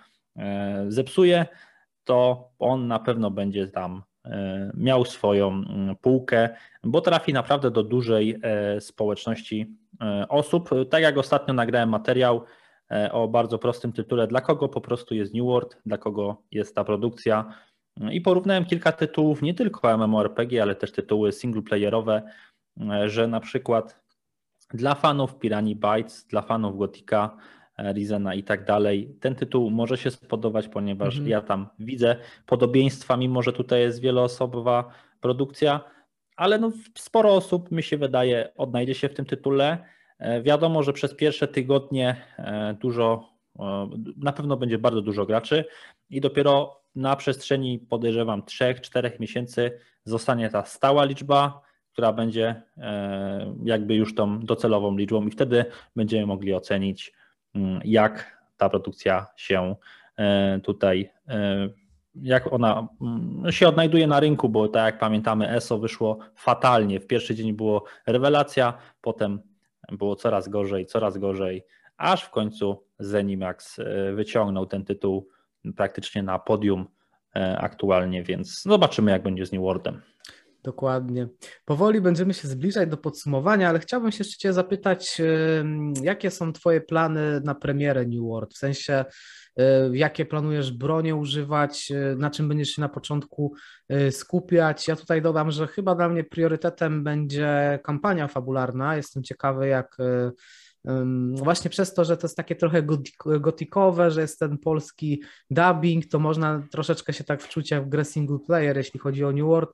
[0.88, 1.46] zepsuje,
[2.04, 4.09] to on na pewno będzie tam E,
[4.74, 5.62] miał swoją
[6.02, 6.50] półkę,
[6.84, 10.70] bo trafi naprawdę do dużej e, społeczności e, osób.
[10.90, 12.44] Tak jak ostatnio nagrałem materiał
[13.12, 16.84] o bardzo prostym tytule, dla kogo po prostu jest New World, dla kogo jest ta
[16.84, 17.54] produkcja.
[18.12, 22.22] I porównałem kilka tytułów, nie tylko MMORPG, ale też tytuły singleplayerowe,
[23.06, 24.02] że na przykład
[24.74, 27.38] dla fanów Pirani Bytes, dla fanów Gotika,
[27.94, 29.16] Rizena i tak dalej.
[29.20, 31.30] Ten tytuł może się spodobać, ponieważ mhm.
[31.30, 32.16] ja tam widzę
[32.46, 35.80] podobieństwa, mimo że tutaj jest wieloosobowa produkcja,
[36.36, 39.78] ale no sporo osób, mi się wydaje, odnajdzie się w tym tytule.
[40.20, 43.40] E, wiadomo, że przez pierwsze tygodnie e, dużo
[44.18, 45.66] na pewno będzie bardzo dużo graczy
[46.10, 49.72] i dopiero na przestrzeni podejrzewam 3-4 miesięcy
[50.04, 51.62] zostanie ta stała liczba,
[51.92, 55.66] która będzie e, jakby już tą docelową liczbą i wtedy
[55.96, 57.19] będziemy mogli ocenić, mm,
[57.86, 59.76] jak ta produkcja się
[60.18, 61.70] e, tutaj, e,
[62.16, 67.00] jak ona mm, się odnajduje na rynku, bo tak jak pamiętamy, ESO wyszło fatalnie.
[67.00, 69.40] W pierwszy dzień było rewelacja, potem
[69.92, 71.66] było coraz gorzej, coraz gorzej,
[71.98, 73.80] aż w końcu Zenimax
[74.16, 75.30] wyciągnął ten tytuł
[75.76, 76.88] praktycznie na podium
[77.58, 80.02] aktualnie, więc zobaczymy, jak będzie z New Worldem.
[80.64, 81.28] Dokładnie.
[81.66, 85.22] Powoli będziemy się zbliżać do podsumowania, ale chciałbym się jeszcze Cię zapytać,
[86.02, 88.54] jakie są Twoje plany na premierę New World?
[88.54, 89.06] W sensie,
[89.60, 93.54] y, jakie planujesz bronie używać, y, na czym będziesz się na początku
[93.92, 94.88] y, skupiać?
[94.88, 98.96] Ja tutaj dodam, że chyba dla mnie priorytetem będzie kampania fabularna.
[98.96, 99.98] Jestem ciekawy, jak
[101.34, 102.84] Właśnie przez to, że to jest takie trochę
[103.40, 108.06] gotikowe, że jest ten polski dubbing, to można troszeczkę się tak wczuć jak w grę
[108.06, 109.70] single player, jeśli chodzi o New World.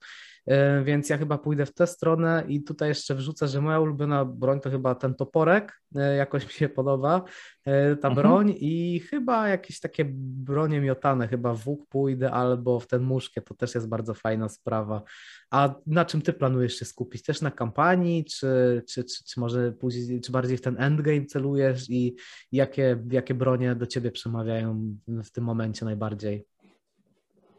[0.47, 4.25] E, więc ja chyba pójdę w tę stronę i tutaj jeszcze wrzucę, że moja ulubiona
[4.25, 7.23] broń to chyba ten toporek, e, jakoś mi się podoba
[7.65, 8.15] e, ta mhm.
[8.15, 13.41] broń i chyba jakieś takie bronie miotane, chyba w łuk pójdę albo w ten muszkie,
[13.41, 15.03] to też jest bardzo fajna sprawa.
[15.51, 17.23] A na czym ty planujesz się skupić?
[17.23, 21.89] Też na kampanii, czy, czy, czy, czy może później, czy bardziej w ten endgame celujesz
[21.89, 22.15] i
[22.51, 26.45] jakie, jakie bronie do ciebie przemawiają w tym momencie najbardziej?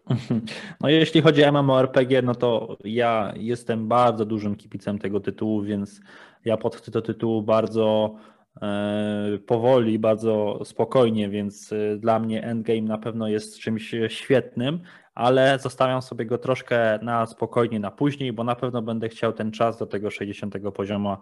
[0.81, 6.01] No jeśli chodzi o MMORPG, no to ja jestem bardzo dużym kibicem tego tytułu, więc
[6.45, 8.15] ja podchodzę do tytułu bardzo
[8.63, 14.81] e, powoli, bardzo spokojnie, więc e, dla mnie endgame na pewno jest czymś świetnym,
[15.17, 19.53] ale zostawiam sobie go troszkę na spokojnie na później, bo na pewno będę chciał ten
[19.53, 21.17] czas do tego 60 poziomu,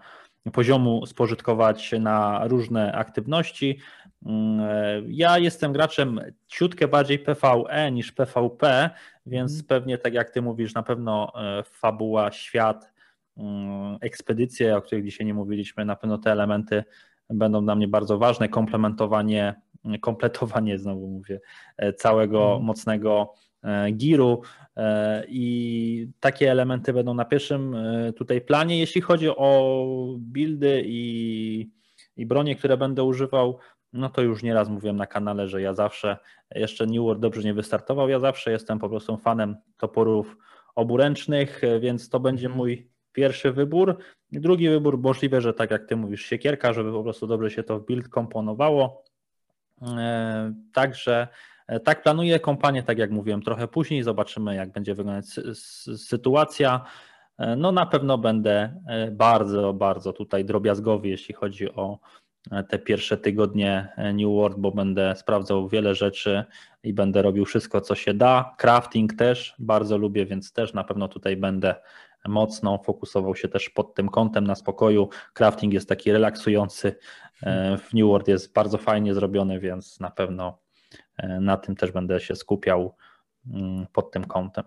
[0.53, 3.78] poziomu spożytkować na różne aktywności.
[4.26, 8.90] Mm, e, ja jestem graczem ciutkę bardziej PvE niż PvP,
[9.26, 9.64] więc mm.
[9.64, 12.92] pewnie tak jak ty mówisz, na pewno e, fabuła, świat,
[13.36, 16.84] mm, ekspedycje, o których dzisiaj nie mówiliśmy, na pewno te elementy
[17.30, 18.49] będą dla mnie bardzo ważne.
[18.49, 19.55] Komplementowanie,
[20.01, 21.40] kompletowanie, znowu mówię,
[21.76, 22.64] e, całego mm.
[22.64, 23.34] mocnego
[23.92, 24.42] giru
[25.28, 27.76] i takie elementy będą na pierwszym
[28.16, 28.78] tutaj planie.
[28.78, 29.86] Jeśli chodzi o
[30.18, 31.70] buildy i,
[32.16, 33.58] i bronie, które będę używał,
[33.92, 36.16] no to już nieraz mówiłem na kanale, że ja zawsze,
[36.54, 40.36] jeszcze New World dobrze nie wystartował, ja zawsze jestem po prostu fanem toporów
[40.74, 42.56] oburęcznych, więc to będzie mhm.
[42.58, 43.96] mój pierwszy wybór.
[44.32, 47.78] Drugi wybór możliwe, że tak jak ty mówisz, siekierka, żeby po prostu dobrze się to
[47.78, 49.04] w build komponowało.
[49.82, 51.28] E, także e,
[51.84, 55.26] tak planuję kompanię, tak jak mówiłem, trochę później, zobaczymy jak będzie wyglądać
[55.96, 56.84] sytuacja.
[57.38, 58.80] E, no na pewno będę
[59.12, 61.98] bardzo, bardzo tutaj drobiazgowy, jeśli chodzi o
[62.68, 66.44] te pierwsze tygodnie New World, bo będę sprawdzał wiele rzeczy
[66.82, 68.54] i będę robił wszystko, co się da.
[68.58, 71.74] Crafting też bardzo lubię, więc też na pewno tutaj będę
[72.28, 75.08] mocno fokusował się też pod tym kątem na spokoju.
[75.34, 76.96] Crafting jest taki relaksujący.
[77.42, 80.63] E, w New World jest bardzo fajnie zrobiony, więc na pewno e,
[81.40, 82.96] na tym też będę się skupiał
[83.50, 84.64] mm, pod tym kątem.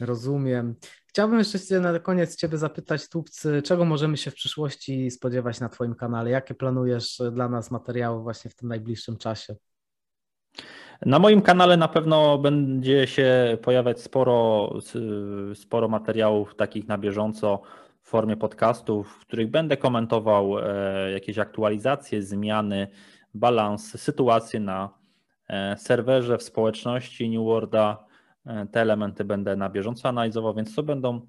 [0.00, 0.74] Rozumiem.
[1.06, 5.94] Chciałbym jeszcze na koniec Ciebie zapytać, Tubcy, czego możemy się w przyszłości spodziewać na Twoim
[5.94, 6.30] kanale?
[6.30, 9.56] Jakie planujesz dla nas materiały właśnie w tym najbliższym czasie?
[11.06, 14.72] Na moim kanale na pewno będzie się pojawiać sporo,
[15.54, 17.62] sporo materiałów takich na bieżąco
[18.02, 22.88] w formie podcastów, w których będę komentował e, jakieś aktualizacje, zmiany,
[23.34, 24.97] balans, sytuacje na e,
[25.76, 28.08] serwerze, w społeczności New Worlda,
[28.48, 31.20] E, te elementy będę na bieżąco analizował, więc to będą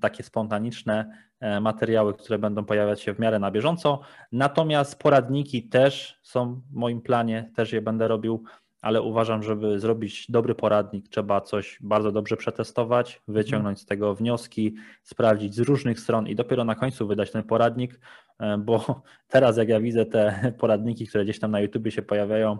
[0.00, 4.00] takie spontaniczne e, materiały, które będą pojawiać się w miarę na bieżąco.
[4.32, 8.44] Natomiast poradniki też są w moim planie, też je będę robił,
[8.82, 14.74] ale uważam, żeby zrobić dobry poradnik, trzeba coś bardzo dobrze przetestować, wyciągnąć z tego wnioski,
[15.02, 18.00] sprawdzić z różnych stron i dopiero na końcu wydać ten poradnik,
[18.38, 22.58] e, bo teraz jak ja widzę te poradniki, które gdzieś tam na YouTube się pojawiają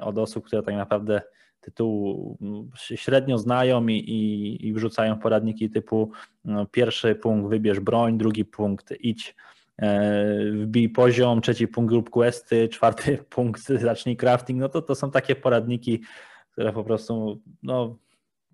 [0.00, 1.22] od osób, które tak naprawdę
[1.60, 2.38] tytułu
[2.76, 6.12] średnio znają i, i, i wrzucają poradniki typu
[6.44, 9.34] no, pierwszy punkt wybierz broń, drugi punkt idź
[9.78, 15.10] e, wbij poziom, trzeci punkt grób questy, czwarty punkt zacznij crafting, no to to są
[15.10, 16.00] takie poradniki,
[16.52, 17.96] które po prostu, no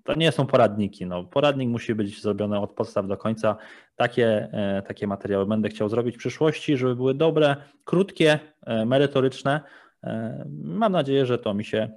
[0.05, 3.57] to nie są poradniki, no poradnik musi być zrobiony od podstaw do końca.
[3.97, 9.61] Takie, e, takie materiały będę chciał zrobić w przyszłości, żeby były dobre, krótkie, e, merytoryczne.
[10.63, 11.91] Mam nadzieję, że to mi się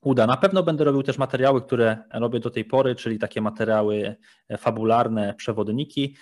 [0.00, 0.26] uda.
[0.26, 4.16] Na pewno będę robił też materiały, które robię do tej pory, czyli takie materiały
[4.58, 6.16] fabularne, przewodniki,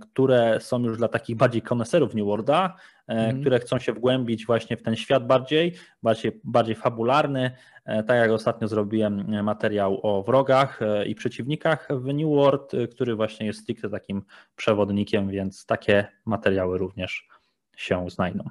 [0.00, 2.76] które są już dla takich bardziej koneserów New Worlda,
[3.06, 3.40] mm.
[3.40, 7.50] które chcą się wgłębić właśnie w ten świat bardziej, bardziej, bardziej fabularny,
[7.84, 13.60] tak jak ostatnio zrobiłem materiał o wrogach i przeciwnikach w New World, który właśnie jest
[13.60, 14.22] stricte takim
[14.56, 17.28] przewodnikiem, więc takie materiały również
[17.76, 18.44] się znajdą.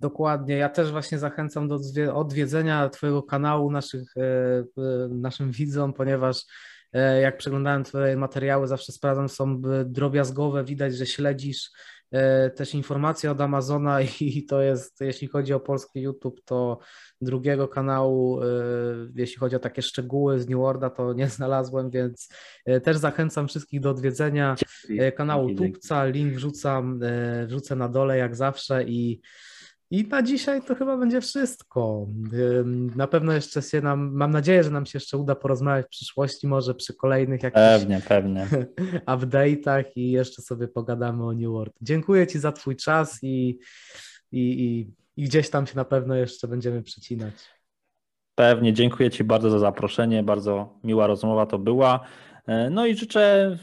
[0.00, 0.56] Dokładnie.
[0.56, 1.78] Ja też właśnie zachęcam do
[2.14, 4.64] odwiedzenia Twojego kanału naszych, e,
[5.10, 6.44] naszym widzom, ponieważ
[6.92, 11.70] e, jak przeglądałem Twoje materiały, zawsze sprawdzam, są drobiazgowe, widać, że śledzisz
[12.10, 16.78] e, też informacje od Amazona i to jest, jeśli chodzi o polski YouTube, to
[17.20, 18.40] drugiego kanału,
[19.14, 22.28] jeśli chodzi o takie szczegóły z New Worlda, to nie znalazłem, więc
[22.84, 24.56] też zachęcam wszystkich do odwiedzenia
[25.16, 27.00] kanału Tubca, link wrzucam,
[27.46, 29.20] wrzucę na dole jak zawsze i
[29.90, 32.06] i na dzisiaj to chyba będzie wszystko.
[32.96, 36.46] Na pewno jeszcze się nam, mam nadzieję, że nam się jeszcze uda porozmawiać w przyszłości,
[36.46, 38.46] może przy kolejnych jakichś pewnie, pewnie.
[39.16, 41.74] update'ach i jeszcze sobie pogadamy o New World.
[41.80, 43.58] Dziękuję Ci za Twój czas i,
[44.32, 47.34] i, i, i gdzieś tam się na pewno jeszcze będziemy przycinać.
[48.34, 52.00] Pewnie, dziękuję Ci bardzo za zaproszenie, bardzo miła rozmowa to była.
[52.46, 53.56] E, no i życzę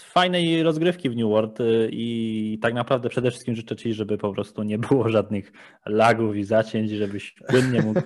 [0.00, 4.32] fajnej rozgrywki w New World e, i tak naprawdę przede wszystkim życzę Ci, żeby po
[4.32, 5.52] prostu nie było żadnych
[5.86, 8.00] lagów i zacięć, żebyś płynnie mógł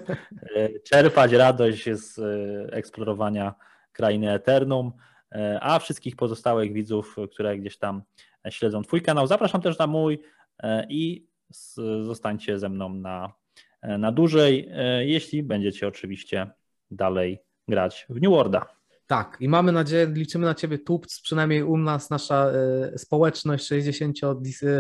[0.57, 2.18] e, czerpać radość z
[2.72, 3.55] eksplorowania
[3.93, 4.93] krainy Eternum,
[5.61, 8.03] a wszystkich pozostałych widzów, które gdzieś tam
[8.51, 10.22] śledzą Twój kanał, zapraszam też na mój
[10.89, 11.26] i
[12.03, 13.33] zostańcie ze mną na,
[13.83, 14.70] na dłużej,
[15.01, 16.51] jeśli będziecie oczywiście
[16.91, 18.80] dalej grać w New Worlda.
[19.11, 22.52] Tak, i mamy nadzieję, liczymy na Ciebie tupc, przynajmniej u nas nasza
[22.94, 24.16] y, społeczność 60,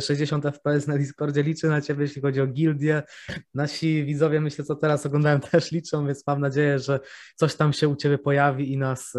[0.00, 3.02] 60 FPS na Discordzie liczy na Ciebie, jeśli chodzi o gildię.
[3.54, 7.00] Nasi widzowie, myślę, co teraz oglądają, też liczą, więc mam nadzieję, że
[7.36, 9.18] coś tam się u Ciebie pojawi i nas, y,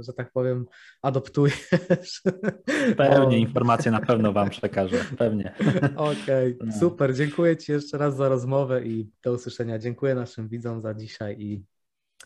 [0.00, 0.66] że tak powiem,
[1.02, 2.22] adoptujesz.
[2.96, 5.54] Pewnie, informacje na pewno Wam przekażę, pewnie.
[5.96, 6.78] Okej, okay, no.
[6.78, 9.78] super, dziękuję Ci jeszcze raz za rozmowę i do usłyszenia.
[9.78, 11.64] Dziękuję naszym widzom za dzisiaj i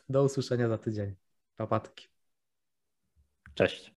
[0.08, 1.14] do usłyszenia za tydzień.
[1.56, 2.17] Papatki.
[3.54, 3.97] Cześć.